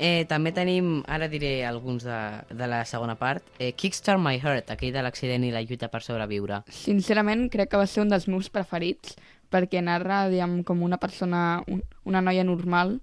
[0.00, 2.18] Eh, també tenim, ara diré alguns de,
[2.56, 6.00] de la segona part, eh, Kickstart My Heart, aquell de l'accident i la lluita per
[6.00, 6.62] sobreviure.
[6.72, 9.18] Sincerament, crec que va ser un dels meus preferits,
[9.52, 12.96] perquè narra, diguem, com una persona, un, una noia normal,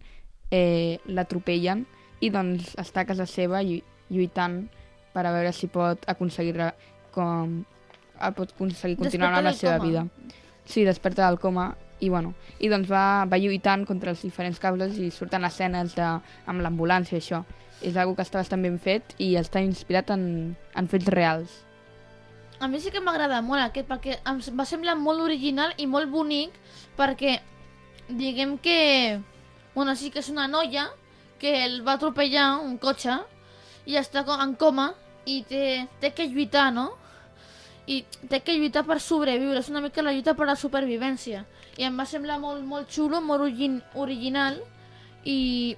[0.49, 1.85] eh, l'atropellen
[2.23, 4.61] i doncs està a casa seva llu lluitant
[5.13, 6.71] per a veure si pot aconseguir
[7.11, 7.59] com
[8.15, 9.85] eh, pot aconseguir continuar amb la seva coma.
[9.85, 10.33] vida.
[10.65, 14.97] Sí, desperta del coma i bueno, i doncs va, va lluitant contra els diferents cables
[15.01, 16.09] i surten escenes de,
[16.45, 17.43] amb l'ambulància i això.
[17.81, 21.63] És algo que està bastant ben fet i està inspirat en, en fets reals.
[22.59, 26.09] A mi sí que m'agrada molt aquest, perquè em va semblar molt original i molt
[26.09, 26.55] bonic,
[26.97, 27.39] perquè
[28.09, 29.19] diguem que...
[29.75, 30.87] Bueno, sí que és una noia
[31.37, 33.19] que el va atropellar un cotxe
[33.85, 34.87] i està en coma
[35.29, 36.89] i té, té que lluitar, no?
[37.85, 41.45] I té que lluitar per sobreviure, és una mica la lluita per la supervivència.
[41.77, 44.57] I em va semblar molt, molt xulo, molt origin, original
[45.25, 45.75] i,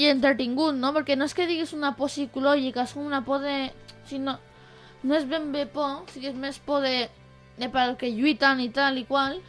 [0.00, 0.92] i entretingut, no?
[0.96, 3.56] Perquè no és que diguis una por psicològica, és una por de...
[4.08, 4.38] Si no,
[5.02, 7.08] no és ben bé por, o sigui, és més por de,
[7.58, 9.40] de per que lluiten i tal i qual,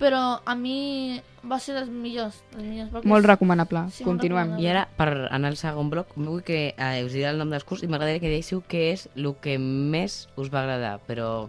[0.00, 2.40] però a mi va ser dels millors.
[2.52, 3.84] Dels millors perquè Molt és- recomanable.
[3.94, 4.56] Sí, molt Continuem.
[4.56, 4.66] recomanable.
[4.66, 7.64] I ara, per anar al segon bloc, vull que eh, us diré el nom dels
[7.64, 11.48] curs i m'agradaria que deixeu què és el que més us va agradar, però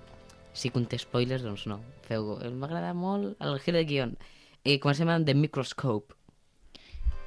[0.54, 1.80] si conté spoilers, doncs no.
[2.08, 4.14] Feu, em va agradar molt el gir de guion.
[4.64, 6.14] I comencem amb The Microscope.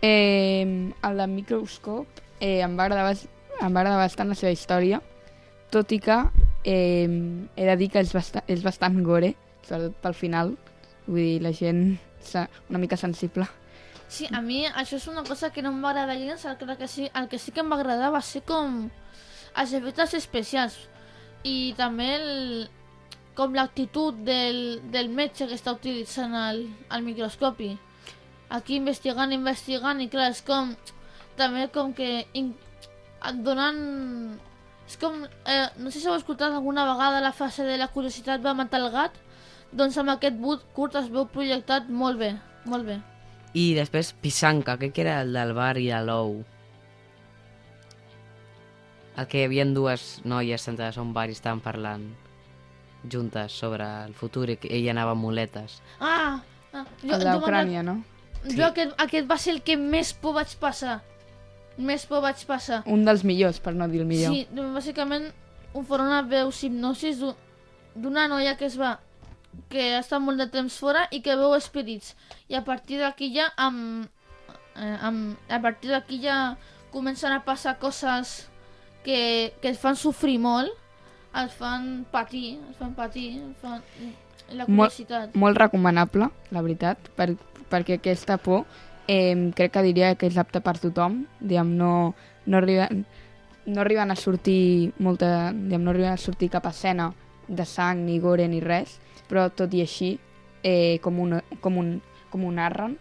[0.02, 3.12] Eh, el de Microscope eh, em, va agradar,
[3.60, 5.02] em va agradar bastant la seva història,
[5.70, 6.16] tot i que
[6.64, 7.04] eh,
[7.56, 9.34] he de dir que és, basta és bastant gore,
[9.68, 10.54] sobretot pel final.
[11.06, 13.46] Vull dir, la gent sa- una mica sensible.
[14.10, 16.66] Sí, a mi això és una cosa que no em va agradar gens, el que,
[16.80, 18.88] que sí, el que sí que em va agradar va ser com
[19.60, 20.76] els efectes especials
[21.46, 22.68] i també el,
[23.34, 27.72] com l'actitud del, del metge que està utilitzant el, el microscopi.
[28.50, 30.74] Aquí investigant, investigant i clar, és com
[31.38, 32.52] també com que in,
[33.44, 34.38] donant...
[34.90, 38.42] És com, eh, no sé si heu escoltat alguna vegada la fase de la curiositat
[38.42, 39.14] va matar el gat,
[39.70, 42.32] doncs amb aquest but curt es veu projectat molt bé,
[42.66, 42.96] molt bé.
[43.54, 46.40] I després Pisanka, que era el del bar i l'ou.
[49.14, 52.08] El que hi havia dues noies sentades a un bar i estaven parlant
[53.08, 55.80] juntes sobre el futur i que ella anava amb muletes.
[56.00, 56.40] Ah!
[56.72, 57.94] ah jo, El d'Ucrània, no?
[58.44, 61.00] me'n- Jo aquest, aquest va ser el que més por vaig passar.
[61.76, 62.82] Més por vaig passar.
[62.86, 64.32] Un dels millors, per no dir el millor.
[64.34, 65.30] Sí, bàsicament
[65.74, 67.36] un forona veu hipnosis d'u-
[67.94, 68.98] d'una noia que es va
[69.68, 72.14] que està molt de temps fora i que veu espírits.
[72.48, 74.06] I a partir d'aquí ja amb,
[74.76, 76.56] eh, amb, a partir d'aquí ja
[76.92, 78.48] comencen a passar coses
[79.04, 80.70] que, que et fan sofrir molt,
[81.36, 83.82] et fan patir, et fan patir, et fan...
[84.50, 85.36] La molt, curiositat.
[85.38, 87.28] molt recomanable, la veritat, per,
[87.70, 88.64] perquè aquesta por
[89.06, 91.92] eh, crec que diria que és apta per tothom, diguem, no,
[92.46, 93.04] no, arriben,
[93.66, 97.12] no arriben a sortir molta, diguem, no arriben a sortir cap escena
[97.46, 98.98] de sang, ni gore, ni res,
[99.30, 100.16] però tot i així,
[100.62, 101.94] eh, com, un, com, un,
[102.30, 102.98] com un narren,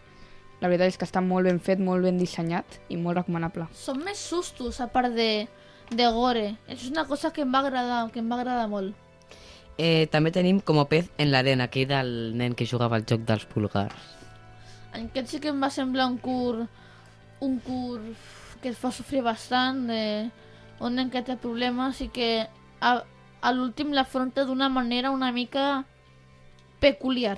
[0.59, 3.69] la veritat és que està molt ben fet, molt ben dissenyat i molt recomanable.
[3.73, 5.47] Són més sustos, a part de,
[5.89, 6.57] de gore.
[6.67, 8.95] És una cosa que em va agradar, que em va agradar molt.
[9.79, 13.21] Eh, també tenim com a pez en l'arena, aquell del nen que jugava al joc
[13.27, 13.95] dels pulgars.
[14.91, 16.67] Aquest sí que em va semblar un curt,
[17.39, 18.03] un curt
[18.61, 20.29] que et fa sofrir bastant, de
[20.83, 22.47] un nen que té problemes i que
[22.81, 22.91] a,
[23.41, 25.85] a l'últim l'afronta d'una manera una mica
[26.79, 27.37] peculiar.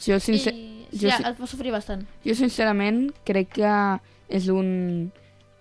[0.00, 0.54] Jo, sincer...
[0.54, 2.06] I jo, sí, si- el fa sofrir bastant.
[2.24, 3.74] Jo sincerament crec que
[4.28, 5.10] és un,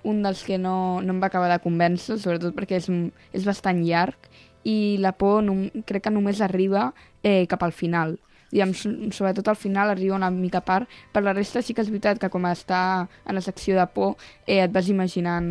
[0.03, 2.89] un dels que no, no em va acabar de convèncer, sobretot perquè és,
[3.33, 4.29] és bastant llarg
[4.67, 8.17] i la por nom, crec que només arriba eh, cap al final.
[8.53, 10.89] Diguem, so- sobretot al final arriba una mica a part.
[11.11, 14.15] Per la resta sí que és veritat que com està en la secció de por
[14.45, 15.49] eh, et vas imaginant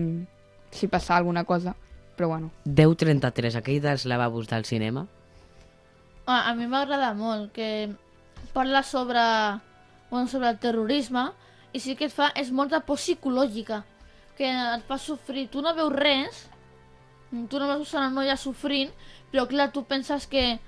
[0.73, 1.75] si passa alguna cosa,
[2.17, 2.51] però bueno.
[2.65, 5.07] 10.33, aquell dels lavabos del cinema.
[6.25, 7.91] A, a mi m'agrada molt, que
[8.53, 9.21] parla sobre
[10.11, 11.31] bueno, sobre el terrorisme
[11.73, 13.83] i sí que et fa és molta por psicològica
[14.43, 15.47] que et fa sofrir.
[15.55, 16.43] Tu no veus res,
[17.49, 18.91] tu no veus una noia sofrint,
[19.31, 20.59] però clar, tu penses que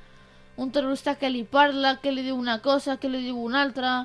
[0.57, 4.05] un terrorista que li parla, que li diu una cosa, que li diu una altra,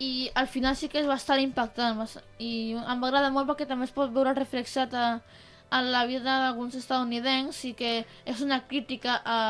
[0.00, 1.98] i al final sí que és bastant impactant.
[2.38, 5.08] I em va agradar molt perquè també es pot veure reflexat a,
[5.70, 7.90] a la vida d'alguns estadounidencs i que
[8.24, 9.40] és una crítica a,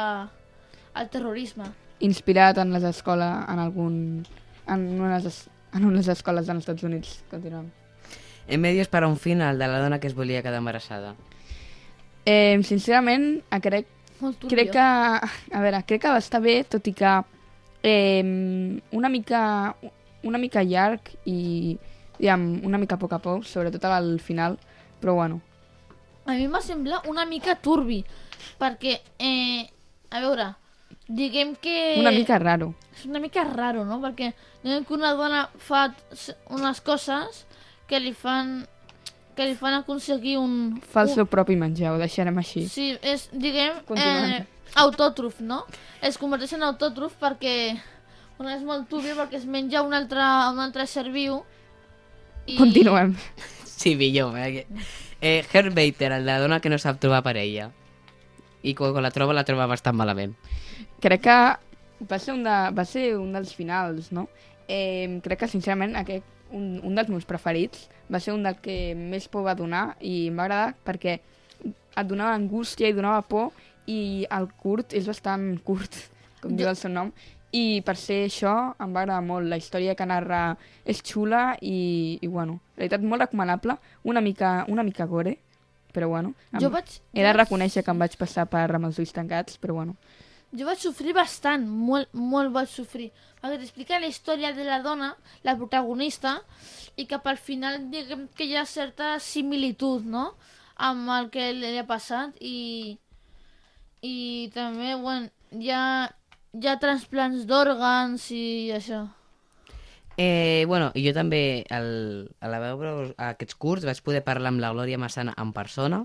[0.94, 1.68] al terrorisme.
[2.00, 3.96] Inspirat en les escoles, en algun...
[4.70, 5.46] En unes, es-
[5.76, 7.20] en unes escoles dels Estats Units.
[7.30, 7.68] Continuem.
[8.48, 11.14] En medios para un final de la dona que es volia quedar embarassada.
[12.24, 13.86] Eh, sincerament, crec,
[14.48, 14.78] crec que...
[14.80, 17.14] A veure, crec que va estar bé, tot i que
[17.82, 19.74] eh, una mica
[20.22, 21.78] una mica llarg i
[22.18, 24.58] diguem, una mica a poc a poc, sobretot al final,
[25.00, 25.40] però bueno.
[26.26, 28.02] A mi em va semblar una mica turbi,
[28.60, 29.64] perquè, eh,
[30.10, 30.50] a veure,
[31.08, 31.96] diguem que...
[32.00, 32.74] Una mica raro.
[32.92, 34.00] És una mica raro, no?
[34.04, 35.88] Perquè diguem que una dona fa
[36.52, 37.46] unes coses
[37.90, 38.60] que li fan
[39.36, 40.80] que li fan aconseguir un...
[40.92, 42.66] Fa el un- seu propi menjar, ho deixarem així.
[42.68, 44.42] Sí, és, diguem, Continuem.
[44.42, 45.62] eh, autòtrof, no?
[46.04, 47.54] Es converteix en autòtrof perquè
[48.36, 50.20] bueno, és molt turbio perquè es menja un altre,
[50.52, 51.42] un altre ser viu
[52.46, 52.56] i...
[52.58, 53.16] Continuem.
[53.80, 54.34] Sí, millor.
[54.36, 54.66] Eh?
[55.22, 57.70] Eh, Herb Bater, el de la dona que no sap trobar parella.
[58.60, 60.34] I quan, quan la troba, la troba bastant malament.
[61.00, 61.36] Crec que
[62.10, 64.26] va ser un, de, va ser un dels finals, no?
[64.68, 68.94] Eh, crec que, sincerament, aquest, un, un dels meus preferits va ser un del que
[68.96, 71.18] més por va donar i em va agradar perquè
[71.64, 73.50] et donava angústia i donava por
[73.86, 75.94] i el curt és bastant curt,
[76.40, 77.10] com diu el seu nom,
[77.52, 79.48] i per ser això em va agradar molt.
[79.50, 84.64] La història que narra és xula i, i bueno, la veritat, molt recomanable, una mica,
[84.68, 85.36] una mica gore,
[85.92, 86.34] però bueno.
[86.52, 89.58] em- Jo vaig- He de reconèixer que em vaig passar per amb els ulls tancats,
[89.58, 89.96] però bueno.
[90.50, 93.10] Jo vaig sofrir bastant, molt, molt vaig sofrir.
[93.40, 95.12] Perquè t'explica la història de la dona,
[95.46, 96.40] la protagonista,
[96.98, 100.32] i cap al final diguem que hi ha certa similitud, no?,
[100.80, 102.96] amb el que li ha passat i,
[104.00, 104.16] i
[104.54, 106.08] també, bueno, hi ha,
[106.56, 109.02] hi ha transplants d'òrgans i això.
[110.16, 111.90] Eh, bueno, i jo també, al,
[112.40, 112.94] a la veure
[113.30, 116.02] aquests curts, vaig poder parlar amb la Glòria Massana en persona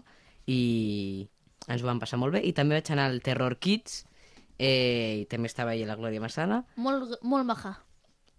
[0.47, 1.27] i
[1.67, 2.43] ens ho vam passar molt bé.
[2.45, 4.03] I també vaig anar al Terror Kids,
[4.59, 6.63] eh, i també estava allà la Glòria Massana.
[6.75, 7.75] Molt, molt maja.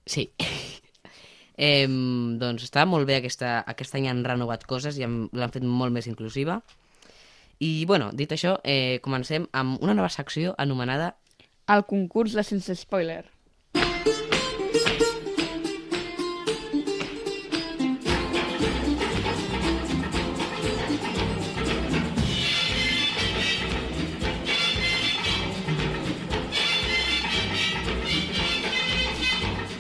[0.07, 0.31] Sí.
[1.57, 5.63] eh, doncs estava molt bé aquesta, aquest any han renovat coses i han- l'han fet
[5.65, 6.61] molt més inclusiva.
[7.59, 11.17] I, bueno, dit això, eh, comencem amb una nova secció anomenada
[11.67, 13.25] El concurs de sense spoiler.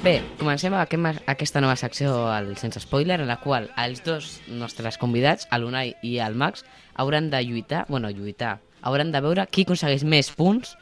[0.06, 4.36] Bé, comencem amb aquest, aquesta nova secció al Sense Spoiler, en la qual els dos
[4.46, 6.62] nostres convidats, l'Unai i el Max,
[6.94, 10.76] hauran de lluitar, bueno, lluitar, hauran de veure qui aconsegueix més punts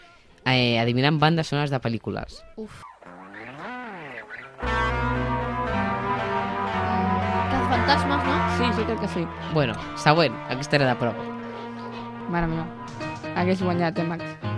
[0.45, 2.45] eh, adivinant bandes sonores de pel·lícules.
[2.61, 2.83] Uf.
[7.49, 8.37] Cazafantasmes, no?
[8.59, 9.25] Sí, sí, crec que sí.
[9.55, 11.31] Bueno, següent, aquesta era de prova.
[12.29, 12.69] Mare meva.
[13.33, 14.54] Hagués guanyat, eh, Max?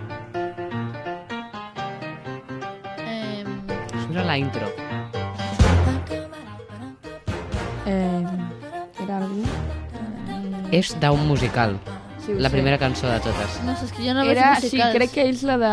[4.14, 4.66] A la intro.
[7.86, 8.24] Eh,
[9.02, 9.42] era algú?
[10.74, 11.76] És d'un musical.
[12.24, 12.54] Sí, la sé.
[12.56, 13.60] primera cançó de totes.
[13.64, 14.94] no sé, és que jo no veig Era, sí, musicals.
[14.96, 15.72] crec que és la de...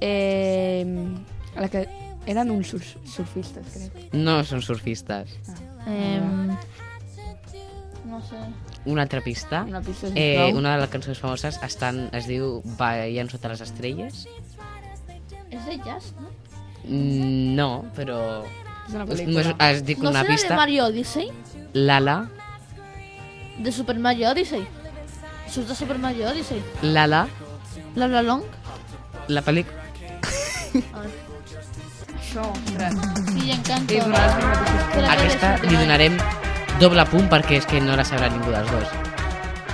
[0.00, 0.84] Eh,
[1.56, 1.86] la que
[2.26, 4.12] eren uns sur surfistes, crec.
[4.12, 5.32] No són surfistes.
[5.86, 6.20] Eh,
[8.04, 8.36] no sé.
[8.84, 9.64] Una altra pista.
[9.68, 10.58] Una pista, eh, sisplau.
[10.60, 14.26] una de les cançons famoses estan, es diu Ballant sota les estrelles.
[15.48, 16.28] És de jazz, no?
[16.86, 18.44] Mm, No, però...
[18.88, 19.54] És una pel·lícula.
[19.70, 20.48] es dic no una serà pista.
[20.52, 21.30] de Mario Odyssey?
[21.72, 22.28] Lala,
[23.58, 24.66] De Super Mario Odyssey?
[25.48, 26.62] Surt de Super Mario Odyssey?
[26.82, 27.26] Lala,
[27.94, 28.42] La La Long?
[29.28, 29.80] la pel·lícula...
[32.18, 32.94] Això, ostres.
[33.32, 33.94] Sí, encanto.
[35.08, 36.16] Aquesta li donarem
[36.80, 38.88] doble punt perquè és que no la sabrà ningú dels dos.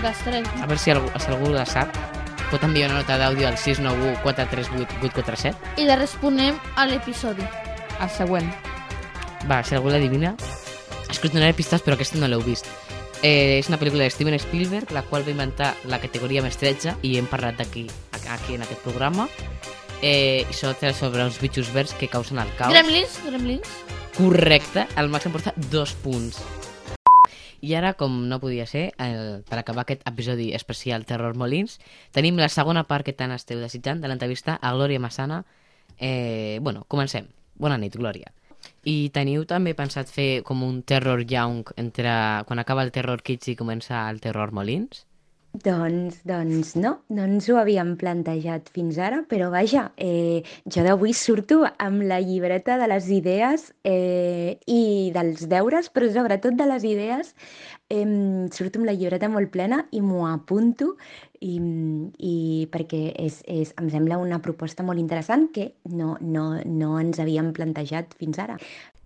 [0.05, 0.47] Les tres.
[0.61, 1.89] A veure si algú, si algú la sap.
[2.51, 5.81] Pot enviar una nota d'àudio al 691 438 847.
[5.83, 7.47] I la responem a l'episodi.
[8.01, 8.51] El següent.
[9.49, 10.35] Va, si algú l'adivina...
[11.11, 12.69] És que us donaré pistes, però aquesta no l'heu vist.
[13.21, 17.01] Eh, és una pel·lícula de Steven Spielberg, la qual va inventar la categoria més 13
[17.03, 17.89] i hem parlat d'aquí
[18.31, 19.27] aquí en aquest programa.
[20.03, 22.73] Eh, I això tracta sobre uns bitxos verds que causen el caos.
[22.73, 23.19] Gremlins?
[23.27, 23.75] Gremlins?
[24.17, 26.41] Correcte, el Max em porta dos punts.
[27.61, 31.79] I ara, com no podia ser, el, per acabar aquest episodi especial Terror Molins,
[32.17, 35.43] tenim la segona part que tant esteu desitjant de l'entrevista a Glòria Massana.
[35.99, 37.29] Eh, bueno, comencem.
[37.61, 38.33] Bona nit, Glòria.
[38.89, 42.13] I teniu també pensat fer com un terror young entre
[42.49, 45.05] quan acaba el terror kids i comença el terror molins?
[45.51, 51.11] Doncs, doncs no, no ens ho havíem plantejat fins ara, però vaja, eh, jo d'avui
[51.11, 56.87] surto amb la llibreta de les idees eh, i dels deures, però sobretot de les
[56.87, 57.35] idees.
[57.91, 58.07] Eh,
[58.55, 60.95] surto amb la llibreta molt plena i m'ho apunto
[61.43, 62.37] i, i
[62.71, 67.51] perquè és, és, em sembla una proposta molt interessant que no, no, no ens havíem
[67.59, 68.57] plantejat fins ara.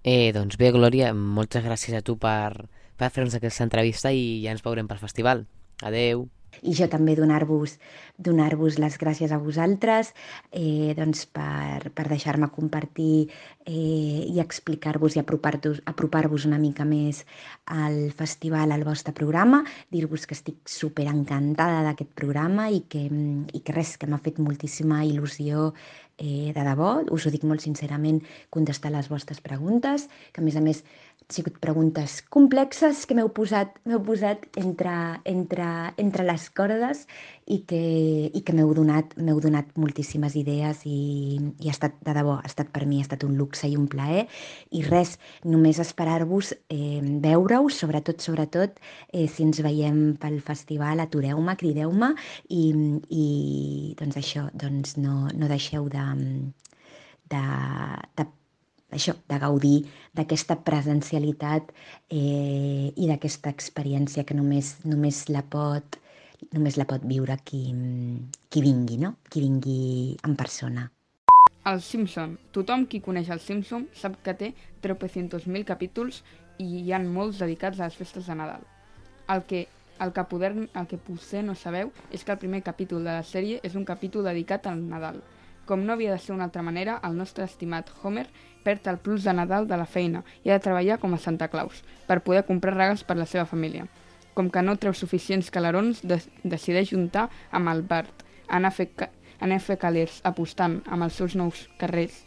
[0.05, 2.68] Eh, doncs bé, Glòria, moltes gràcies a tu per,
[3.01, 5.47] per fer-nos aquesta entrevista i ja ens veurem pel festival.
[5.83, 6.29] Adeu.
[6.62, 7.79] I jo també donar-vos
[8.16, 10.12] donar les gràcies a vosaltres
[10.53, 13.27] eh, doncs per, per deixar-me compartir
[13.66, 17.25] eh, i explicar-vos i apropar-vos apropar una mica més
[17.66, 23.03] al festival, al vostre programa, dir-vos que estic super encantada d'aquest programa i que,
[23.53, 25.72] i que res, que m'ha fet moltíssima il·lusió
[26.18, 30.57] eh, de debò, us ho dic molt sincerament, contestar les vostres preguntes, que a més
[30.57, 30.85] a més
[31.33, 34.95] sigut preguntes complexes que m'heu posat, posat entre,
[35.25, 35.68] entre,
[36.01, 37.05] entre les cordes
[37.47, 37.81] i que,
[38.29, 42.70] i que m'heu donat, donat moltíssimes idees i, i ha estat, de debò, ha estat
[42.75, 44.27] per mi, ha estat un luxe i un plaer.
[44.77, 45.16] I res,
[45.49, 48.79] només esperar-vos eh, veure-us, sobretot, sobretot,
[49.12, 52.14] eh, si ens veiem pel festival, atureu-me, crideu-me
[52.49, 52.70] i,
[53.09, 53.27] i
[54.01, 56.07] doncs això, doncs no, no deixeu de,
[57.33, 57.45] de,
[58.16, 58.33] de
[58.95, 59.76] això, de gaudir
[60.14, 61.70] d'aquesta presencialitat
[62.11, 66.01] eh, i d'aquesta experiència que només, només la pot
[66.53, 67.62] només la pot viure qui,
[68.51, 69.14] qui vingui, no?
[69.30, 70.88] Qui vingui en persona.
[71.70, 72.34] El Simpson.
[72.53, 74.51] Tothom qui coneix el Simpson sap que té
[74.84, 76.20] 300.000 capítols
[76.61, 78.66] i hi han molts dedicats a les festes de Nadal.
[79.32, 79.64] El que,
[80.05, 83.24] el, que poder, el que potser no sabeu és que el primer capítol de la
[83.24, 85.22] sèrie és un capítol dedicat al Nadal.
[85.64, 88.26] Com no havia de ser una altra manera, el nostre estimat Homer
[88.64, 91.48] perd el plus de Nadal de la feina i ha de treballar com a Santa
[91.48, 93.86] Claus per poder comprar regals per la seva família.
[94.34, 98.90] Com que no treu suficients calarons, de decideix juntar amb el Bart, anar a fer,
[99.40, 102.24] anar a fer calés apostant amb els seus nous carrers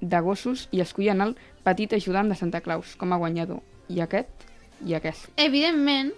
[0.00, 3.60] de gossos i escollen el petit ajudant de Santa Claus com a guanyador.
[3.90, 4.46] I aquest
[4.86, 5.28] i aquest.
[5.36, 6.14] Evidentment,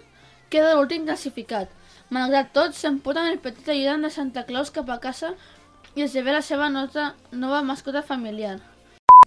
[0.53, 1.71] queda l'últim classificat.
[2.13, 5.33] Malgrat tot, s'emputen el petit ajudant de Santa Claus cap a casa
[5.95, 8.59] i es ve la seva nota, nova mascota familiar.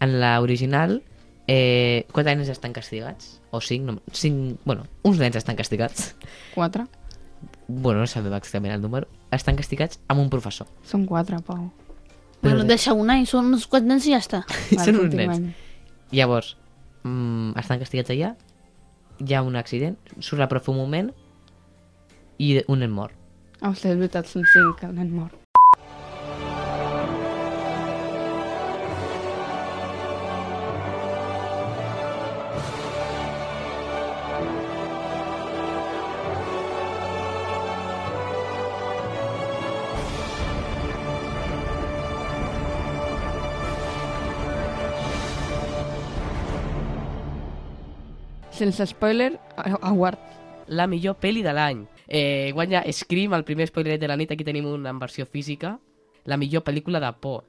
[0.00, 1.02] En la original,
[1.46, 3.40] eh, quatre nens estan castigats?
[3.50, 3.86] O cinc?
[3.86, 6.14] No, cinc bueno, uns nens estan castigats.
[6.54, 6.86] Quatre?
[7.68, 9.08] Bueno, no sabem exactament el número.
[9.30, 10.66] Estan castigats amb un professor.
[10.84, 11.70] Són quatre, Pau.
[12.42, 14.42] Bueno, deixa un any, són uns quatre nens i ja està.
[14.84, 15.54] Són uns nens.
[16.12, 16.54] Llavors,
[17.02, 18.34] mm, estan castigats allà,
[19.18, 21.10] hi ha un accident, surt la profe un moment
[22.38, 23.16] i un nen mor.
[23.62, 25.32] Hòstia, és veritat, són cinc, el nen mor.
[48.56, 49.38] Sense spoiler,
[49.82, 50.16] Award.
[50.72, 51.82] La millor pel·li de l'any.
[52.08, 54.30] Eh, guanya Scream, el primer spoiler de la nit.
[54.32, 55.74] Aquí tenim una en versió física.
[56.24, 57.44] La millor pel·lícula de por.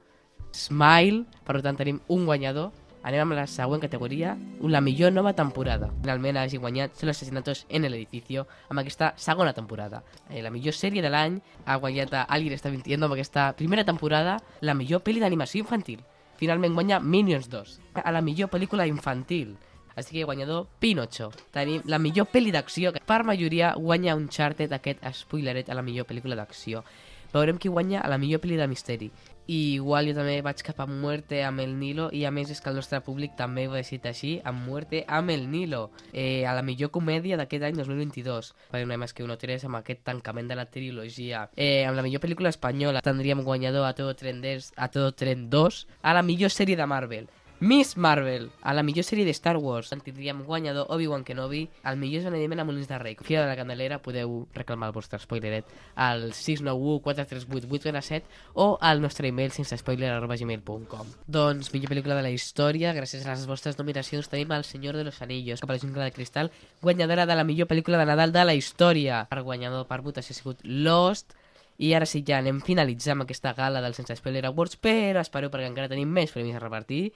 [0.52, 2.74] Smile, per tant tenim un guanyador.
[3.08, 5.88] Anem amb la següent categoria, la millor nova temporada.
[6.02, 10.02] Finalment hagi guanyat Solo asesinatos en el edificio amb aquesta segona temporada.
[10.28, 13.86] Eh, la millor sèrie de l'any ha guanyat a Alguien està mintiendo amb aquesta primera
[13.88, 14.36] temporada.
[14.60, 16.04] La millor pel·li d'animació infantil.
[16.36, 17.80] Finalment guanya Minions 2.
[18.04, 19.56] A la millor pel·lícula infantil.
[19.98, 21.32] Així que guanyador Pinocho.
[21.50, 26.06] Tenim la millor pel·li d'acció, que per majoria guanya Uncharted, aquest spoileret a la millor
[26.06, 26.84] pel·lícula d'acció.
[27.32, 29.10] Veurem qui guanya a la millor pel·li de misteri.
[29.48, 32.60] I igual jo també vaig cap a Muerte amb el Nilo i a més és
[32.60, 36.44] que el nostre públic també ho ha decidit així, amb Muerte amb el Nilo, eh,
[36.44, 38.52] a la millor comèdia d'aquest any 2022.
[38.70, 41.48] Per no més que un 3 amb aquest tancament de la trilogia.
[41.56, 44.44] Eh, amb la millor pel·lícula espanyola tindríem guanyador a Todo Tren,
[44.76, 47.28] a Todo Tren 2, a la millor sèrie de Marvel.
[47.60, 51.96] Miss Marvel, a la millor sèrie de Star Wars, en tindríem guanyador Obi-Wan Kenobi, el
[51.98, 53.16] millor esdeveniment a Molins de Rei.
[53.18, 59.02] Fira de la Candelera, podeu reclamar el vostre spoileret al 691 438 847 o al
[59.02, 61.10] nostre email sense spoiler arroba gmail.com.
[61.26, 65.08] Doncs, millor pel·lícula de la història, gràcies a les vostres nominacions tenim El Senyor de
[65.08, 68.30] los Anillos, cap a la jungla de cristal, guanyadora de la millor pel·lícula de Nadal
[68.30, 69.24] de la història.
[69.32, 71.34] Per guanyador per votació ha sigut Lost,
[71.78, 75.66] i ara sí, ja anem finalitzant aquesta gala del Sense Spoiler Awards, però espereu perquè
[75.66, 77.08] encara tenim més premis a repartir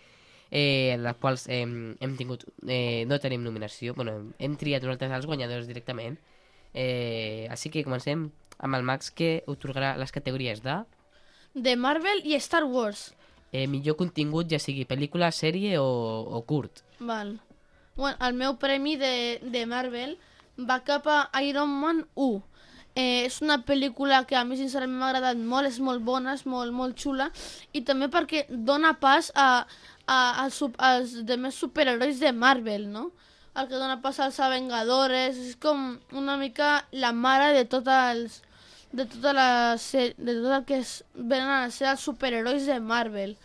[0.52, 5.16] eh, en les quals eh, hem tingut, eh, no tenim nominació, bueno, hem triat nosaltres
[5.16, 6.18] els guanyadors directament.
[6.74, 8.28] Eh, així que comencem
[8.62, 10.82] amb el Max que otorgarà les categories de...
[11.54, 13.14] De Marvel i Star Wars.
[13.52, 15.88] eh, millor contingut, ja sigui pel·lícula, sèrie o,
[16.24, 16.84] o curt.
[17.00, 17.38] Val.
[17.96, 20.16] Bueno, el meu premi de, de Marvel
[20.56, 22.40] va cap a Iron Man 1.
[22.94, 26.44] Eh, és una pel·lícula que a mi sincerament m'ha agradat molt, és molt bona, és
[26.44, 27.30] molt, molt xula,
[27.72, 29.64] i també perquè dona pas a,
[30.04, 33.08] a, als, als demés superherois de Marvel, no?
[33.56, 38.40] El que dona pas als Avengadores, és com una mica la mare de tots els
[38.92, 43.36] de tota la de tot el que es, venen a ser els superherois de Marvel.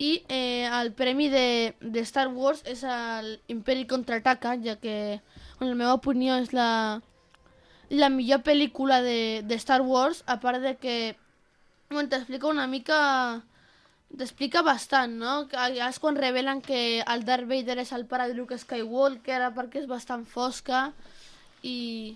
[0.00, 5.20] I eh, el premi de, de Star Wars és el Imperi Contraataca, ja que,
[5.60, 7.00] en la meva opinió, és la,
[7.90, 11.16] la millor pel·lícula de, de Star Wars, a part de que
[11.90, 13.42] bueno, t'explica una mica...
[14.14, 15.48] T'explica bastant, no?
[15.50, 19.80] Que és quan revelen que el Darth Vader és el pare de Luke Skywalker, perquè
[19.80, 20.84] és bastant fosca,
[21.66, 22.14] i,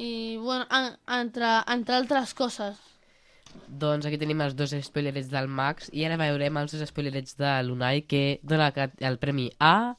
[0.00, 2.80] i bueno, en, entre, entre altres coses.
[3.68, 7.50] Doncs aquí tenim els dos spoilerets del Max i ara veurem els dos spoilerets de
[7.66, 9.92] l'Unai que dona el premi a...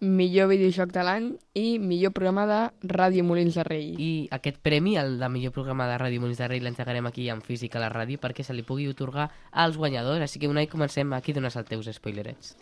[0.00, 1.26] Millor videojoc de l'any
[1.60, 3.90] i millor programa de Ràdio Molins de Rei.
[4.00, 7.42] I aquest premi, el de millor programa de Ràdio Molins de Rei, l'entregarem aquí en
[7.44, 10.24] física a la ràdio perquè se li pugui otorgar als guanyadors.
[10.24, 11.12] Així que Unai, comencem.
[11.12, 12.54] Aquí dones els teus spoilerets.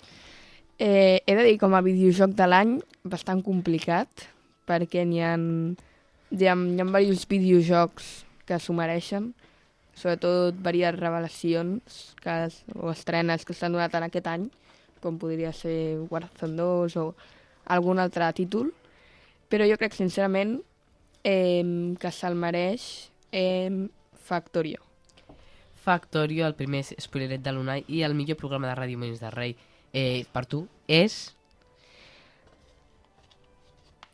[0.79, 4.27] Eh, he de dir com a videojoc de l'any bastant complicat
[4.67, 8.11] perquè n'hi ha, hi ha, hi ha diversos videojocs
[8.51, 9.33] que s'ho mereixen
[9.99, 12.37] sobretot diverses revelacions que
[12.79, 14.47] o estrenes que s'han donat en aquest any
[15.03, 17.07] com podria ser Warzone 2 o
[17.69, 18.73] algun altre títol
[19.49, 20.59] però jo crec sincerament
[21.25, 21.65] eh,
[21.99, 23.89] que se'l mereix eh,
[24.29, 24.85] Factorio.
[25.81, 29.55] Factorio, el primer spoileret de l'Unai i el millor programa de Ràdio Molins de Rei.
[29.93, 31.35] Eh, per tu és...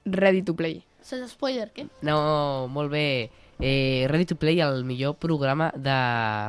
[0.05, 0.83] Ready to Play.
[1.03, 1.89] Sense spoiler, què?
[2.05, 3.31] No, molt bé.
[3.59, 5.97] Eh, Ready to Play, el millor programa de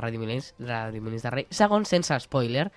[0.04, 2.68] Ràdio Molins, Ràdio Molins de Rei, segons sense spoiler,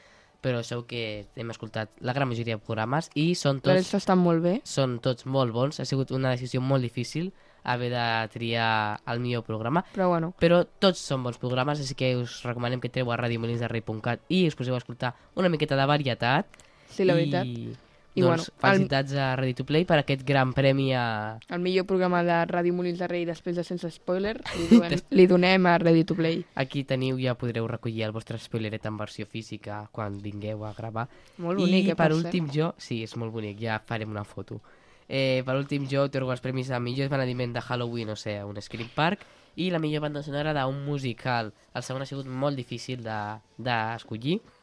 [0.40, 1.02] però segur que
[1.36, 4.54] hem escoltat la gran majoria de programes i són però tots, això està molt bé
[4.68, 5.80] són tots molt bons.
[5.80, 7.32] Ha sigut una decisió molt difícil
[7.68, 12.14] haver de triar el millor programa, però bueno però tots són bons programes, així que
[12.16, 16.64] us recomanem que entreu a radiomolinsderrei.cat i us poseu a escoltar una miqueta de varietat.
[16.88, 17.86] Sí, la I, veritat.
[18.14, 21.38] I doncs, bueno, el- felicitats a Ready to Play per aquest gran premi a...
[21.48, 25.26] el millor programa de Ràdio Molins de Rei després de Sense Spoiler li donem, li
[25.30, 29.26] donem a Ready to Play Aquí teniu, ja podreu recollir el vostre spoileret en versió
[29.26, 31.08] física quan vingueu a gravar.
[31.38, 32.72] Molt bonic, I eh, per per últim jo...
[32.78, 34.60] Sí, és molt bonic, ja farem una foto.
[35.08, 38.60] Eh, per últim jo otorgo els premis a millor esvenediment de Halloween, o sigui, un
[38.60, 39.24] Scream Park,
[39.58, 41.52] i la millor banda sonora d'un musical.
[41.74, 44.38] El segon ha sigut molt difícil d'escollir.
[44.38, 44.57] De,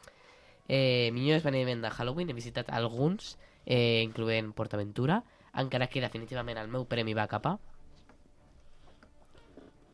[0.68, 6.68] eh, millor esvenediment de Halloween, he visitat alguns, eh, incloent PortAventura, encara que definitivament el
[6.68, 7.57] meu premi va cap a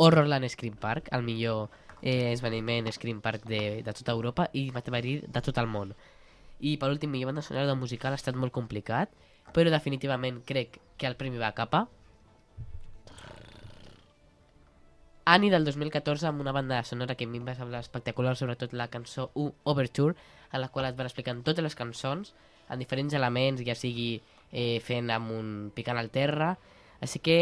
[0.02, 1.70] Horrorland Scream Park, el millor
[2.02, 5.94] eh, esveniment Scream Park de, de tota Europa i m'atreviria de tot el món.
[6.62, 9.14] I per últim, millor banda sonora d'un musical ha estat molt complicat,
[9.54, 11.88] però definitivament crec que el premi va cap a
[15.32, 18.74] Annie del 2014 amb una banda sonora que a mi em va semblar espectacular, sobretot
[18.76, 20.18] la cançó U Overture,
[20.52, 22.34] a la qual et van explicant totes les cançons
[22.68, 24.10] en diferents elements, ja sigui
[24.52, 26.50] eh, fent amb un picant al terra.
[27.00, 27.38] Així que,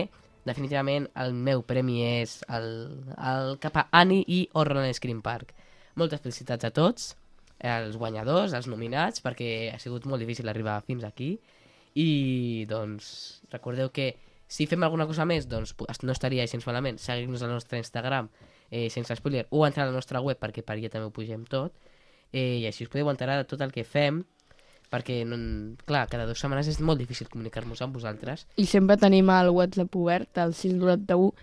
[0.45, 2.69] definitivament, el meu premi és el,
[3.17, 5.55] el cap a Annie i Horrorland Scream Park.
[5.97, 7.15] Moltes felicitats a tots,
[7.57, 11.39] els guanyadors, els nominats, perquè ha sigut molt difícil arribar fins aquí.
[11.97, 12.09] I,
[12.69, 14.11] doncs, recordeu que
[14.49, 16.97] si fem alguna cosa més, doncs no estaria gens malament.
[16.99, 18.31] Seguir-nos al nostre Instagram,
[18.71, 21.45] eh, sense spoiler, o entrar a la nostra web, perquè per allà també ho pugem
[21.45, 21.71] tot.
[22.33, 24.23] Eh, I així us podeu enterar de tot el que fem,
[24.89, 25.37] perquè, no,
[25.85, 28.47] clar, cada dues setmanes és molt difícil comunicar-nos amb vosaltres.
[28.57, 31.33] i sempre tenim el WhatsApp obert al 691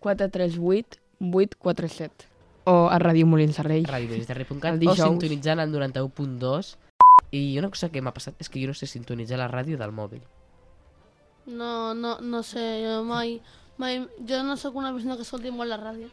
[0.00, 2.28] 438 847
[2.66, 5.00] o a Ràdio Molins de Rei radiomolins.cat El o dijous.
[5.00, 6.76] sintonitzant el 91.2
[7.32, 9.92] i una cosa que m'ha passat és que jo no sé sintonitzar la ràdio del
[9.92, 10.22] mòbil.
[11.46, 13.40] No, no, no sé, jo mai,
[13.76, 13.98] mai...
[14.28, 16.08] Jo no sóc una persona que escolti molt la ràdio.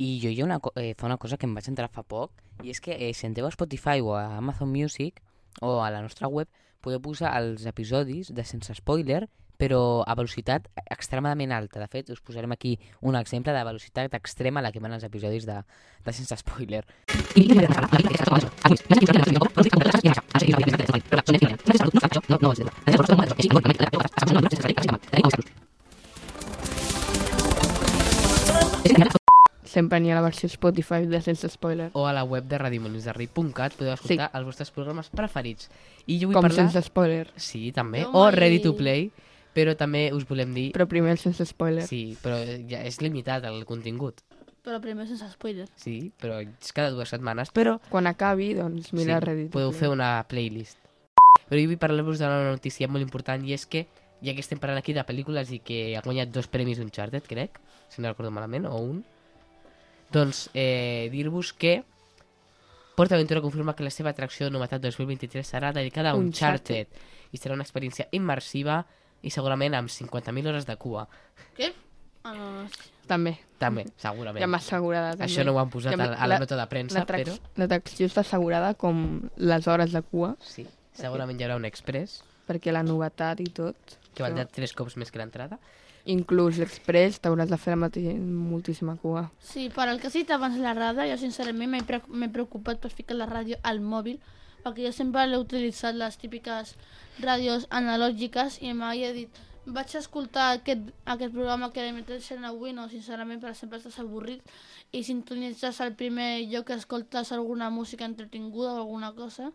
[0.00, 2.32] I jo hi ha una, eh, fa una cosa que em vaig entrar fa poc,
[2.64, 5.20] i és que eh, si entreu a Spotify o a Amazon Music
[5.60, 6.48] o a la nostra web,
[6.80, 9.26] podeu posar els episodis de sense spoiler,
[9.60, 11.80] però a velocitat extremadament alta.
[11.82, 15.04] De fet, us posarem aquí un exemple de velocitat extrema a la que van els
[15.04, 15.60] episodis de,
[16.06, 16.84] de sense spoiler.
[29.64, 33.76] sempre n'hi ha la versió Spotify de Sense Spoiler O a la web de radiomolinsderrei.cat
[33.78, 34.36] podeu escoltar Sí.
[34.38, 35.70] els vostres programes preferits.
[36.06, 36.64] I jo vull com parlar...
[36.66, 38.02] Sense Spoiler Sí, també.
[38.02, 39.10] Jo O Ready to Play,
[39.54, 40.70] però també us volem dir...
[40.76, 42.38] però primer Sense Spoiler Sí, però
[42.70, 44.22] ja és limitat el contingut.
[44.60, 45.66] Però primer sense spoiler.
[45.80, 47.48] Sí, però és cada dues setmanes.
[47.56, 49.48] Però Quan acabi, doncs mira sí, Reddit.
[49.54, 50.76] podeu fer una playlist.
[51.48, 53.86] Però jo vull parlar-vos d'una notícia molt important i és que,
[54.20, 57.56] ja que estem parlant aquí de pel·lícules i que ha guanyat dos premis Uncharted, crec,
[57.88, 59.00] si no recordo malament, o un,
[60.12, 61.80] doncs eh, dir-vos que
[63.00, 66.90] PortAventura confirma que la seva atracció de novetat 2023 serà dedicada a Uncharted.
[66.92, 68.82] Uncharted i serà una experiència immersiva
[69.22, 71.06] i segurament amb 50.000 hores de cua.
[71.56, 71.72] Què?
[72.22, 72.64] Ah, no, no.
[73.08, 73.34] També.
[73.58, 74.40] També, segurament.
[74.40, 75.26] Ja m'ha assegurada, també.
[75.26, 77.34] Això no ho han posat Ja a, la nota de premsa, però...
[77.60, 79.02] L'atracció està assegurada com
[79.36, 80.34] les hores de cua.
[80.44, 80.66] Sí,
[80.96, 83.98] segurament hi haurà un express Perquè la novetat i tot.
[84.14, 85.58] que valdrà tres cops més que l'entrada.
[86.10, 89.28] Inclús l'express t'hauràs de fer la moltíssima cua.
[89.38, 93.18] Sí, per al que has dit abans la ràdio, jo sincerament m'he preocupat per ficar
[93.18, 94.18] la ràdio al mòbil,
[94.64, 96.74] perquè jo sempre l'he utilitzat les típiques
[97.20, 103.40] ràdios analògiques i he dit vaig escoltar aquest, aquest programa que emetreixen avui, no, sincerament,
[103.42, 104.42] per exemple, estàs avorrit
[104.92, 109.50] i sintonitzes el primer lloc que escoltes alguna música entretinguda o alguna cosa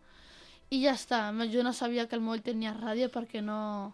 [0.69, 1.27] i ja està.
[1.51, 3.93] Jo no sabia que el mòbil tenia ràdio perquè no...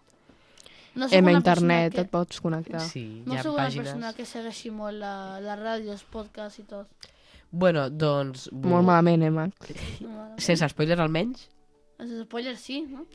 [0.92, 2.82] No soc una internet, persona et pots connectar.
[2.84, 3.86] Sí, no hi ha soc una pàgines...
[3.88, 7.12] persona que segueixi molt la, la ràdio, els podcasts i tot.
[7.52, 8.48] Bueno, doncs...
[8.52, 9.74] Molt malament, eh, Max?
[10.46, 11.50] Sense spoiler almenys,
[12.02, 13.06] Els spoilers sí, no?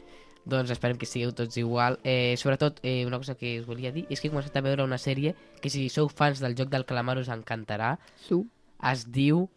[0.47, 1.99] doncs esperem que sigueu tots igual.
[2.07, 4.87] Eh, sobretot, eh, una cosa que us volia dir és que he començat a veure
[4.87, 7.97] una sèrie que si sou fans del joc del calamar us encantarà.
[8.29, 8.45] Su.
[8.79, 9.49] Es diu...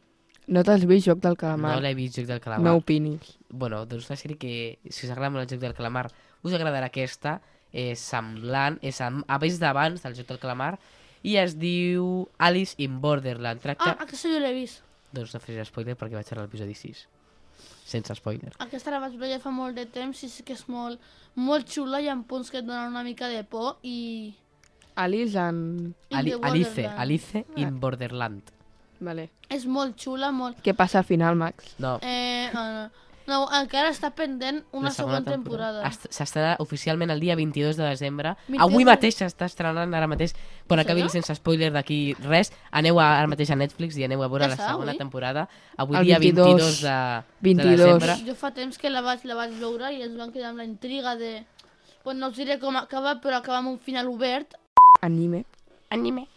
[0.49, 1.75] No t'has vist Joc del Calamar?
[1.75, 2.65] No l'he vist, Joc del Calamar.
[2.65, 3.35] No opinis.
[3.53, 6.07] Bueno, doncs una sèrie que, si us agrada molt el Joc del Calamar,
[6.41, 7.35] us agradarà aquesta.
[7.69, 10.79] És semblant, és amb avis d'abans del Joc del Calamar,
[11.23, 13.61] i es diu Alice in Borderland.
[13.63, 13.91] Tracta...
[13.93, 14.83] Ah, aquesta jo l'he vist.
[15.11, 17.07] Doncs no faré spoiler perquè vaig a l'episodi 6.
[17.89, 18.53] Sense spoiler.
[18.61, 21.01] Aquesta la vaig veure ja fa molt de temps i sí que és molt,
[21.35, 24.35] molt xula, hi ha punts que et donen una mica de por i...
[24.95, 25.95] Alice en...
[26.11, 26.85] Ali Alice.
[26.85, 28.51] Alice in Borderland.
[28.99, 29.29] Vale.
[29.49, 30.59] És molt xula, molt...
[30.63, 31.73] Què passa al final, Max?
[31.79, 32.89] No, Eh, no, no,
[33.29, 35.83] no, encara està pendent una la segona, temporada.
[35.87, 38.33] Est- S'estarà oficialment el dia 22 de desembre.
[38.47, 40.33] 22 Avui mateix s'està estrenant, ara mateix.
[40.67, 44.23] Quan En acabi sense spoiler d'aquí res, aneu a, ara mateix a Netflix i aneu
[44.23, 44.97] a veure Ja la segona avui?
[44.97, 45.47] temporada.
[45.77, 47.77] Avui El dia 22, 22 de, 22.
[47.77, 48.17] de desembre.
[48.27, 50.65] Jo fa temps que la vaig, la vaig veure i ens van quedar amb la
[50.65, 51.45] intriga de...
[52.03, 54.55] Bueno, no us diré com acaba, però acaba amb un final obert.
[55.01, 55.45] Anime.
[55.89, 56.27] Anime.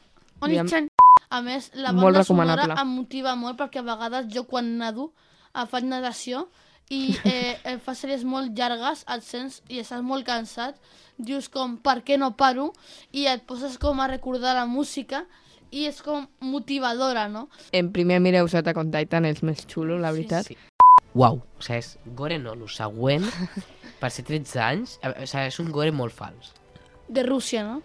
[0.40, 0.88] Oni-chan.
[1.32, 2.82] A més, la Molt banda sonora recomanable.
[2.82, 5.12] em motiva molt perquè a vegades jo quan nado
[5.54, 6.48] eh, faig natació
[6.90, 10.76] i eh, eh, fa sèries molt llargues, et sents i estàs molt cansat,
[11.16, 12.72] dius com per què no paro
[13.12, 15.24] i et poses com a recordar la música
[15.72, 17.46] i és com motivadora, no?
[17.72, 20.50] En primer mireu Attack on Titan, és més xulo, la veritat.
[20.50, 20.58] Sí.
[21.16, 23.24] Uau, o sigui, és gore no, el següent,
[24.00, 26.52] per ser 13 anys, eh, o sigui, és un gore molt fals.
[27.08, 27.80] De Rússia, no?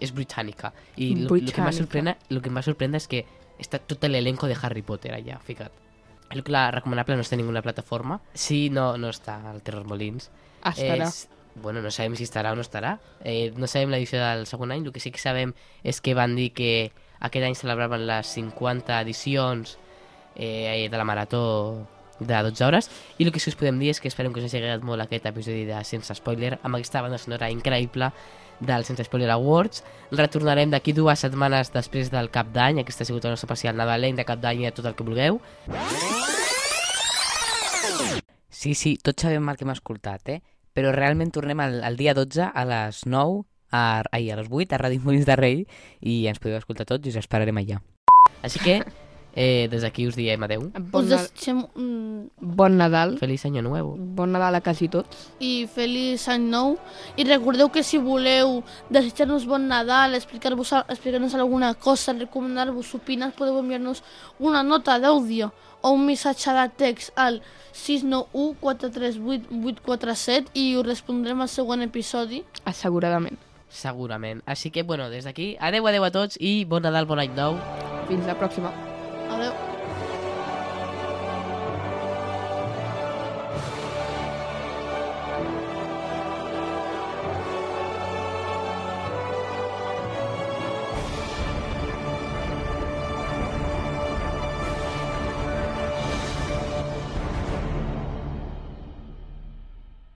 [0.00, 0.72] És britànica.
[0.96, 3.24] I el que em va sorprendre és que
[3.60, 5.81] està tot l'elenco de Harry Potter allà, ficat.
[6.32, 8.18] Pel·lícula recomanable, no està en ninguna plataforma.
[8.34, 10.30] Sí, no, no està al Terror Molins.
[10.64, 11.08] Estarà.
[11.08, 12.96] És, bueno, no sabem si estarà o no estarà.
[13.20, 14.86] Eh, no sabem l'edició del segon any.
[14.86, 15.54] El que sí que sabem
[15.84, 19.76] és que van dir que aquest any celebraven les 50 edicions
[20.34, 21.86] eh, de la marató
[22.18, 24.40] de 12 hores i el que sí que us podem dir és que esperem que
[24.40, 28.12] us hagi agradat molt aquest episodi de Sense Spoiler amb aquesta banda sonora increïble
[28.66, 29.82] del Sense Spoiler Awards.
[30.10, 32.80] Retornarem d'aquí dues setmanes després del cap d'any.
[32.82, 35.06] Aquesta ha sigut el nostre especial nadalenc de cap d'any i de tot el que
[35.06, 35.40] vulgueu.
[38.48, 40.40] Sí, sí, tots sabem el que hem escoltat, eh?
[40.72, 43.42] Però realment tornem al, al dia 12 a les 9,
[43.74, 45.64] a, ai, a les 8, a Ràdio Molins de Rei,
[46.00, 47.80] i ens podeu escoltar tots i us esperarem allà.
[48.46, 48.78] Així que,
[49.34, 50.70] eh, des d'aquí us diem adeu.
[50.90, 52.30] Bon, Us deixem un...
[52.40, 53.18] bon Nadal.
[53.18, 53.96] Feliç Año Nuevo.
[53.98, 55.30] Bon Nadal a quasi tots.
[55.40, 56.76] i feliç any nou
[57.16, 63.58] i recordeu que si voleu desitjar-nos bon Nadal, explicar-vos explicar-nos alguna cosa, recomanar-vos opinar, podeu
[63.58, 64.02] enviar-nos
[64.38, 65.52] una nota d'àudio
[65.82, 67.40] o un missatge de text al
[67.72, 72.44] 691 438 847 i us respondrem al següent episodi.
[72.64, 73.38] Asseguradament.
[73.72, 74.42] Segurament.
[74.46, 77.56] Així que, bueno, des d'aquí, adeu, adeu a tots i bon Nadal, bon any nou.
[78.06, 78.70] Fins la pròxima.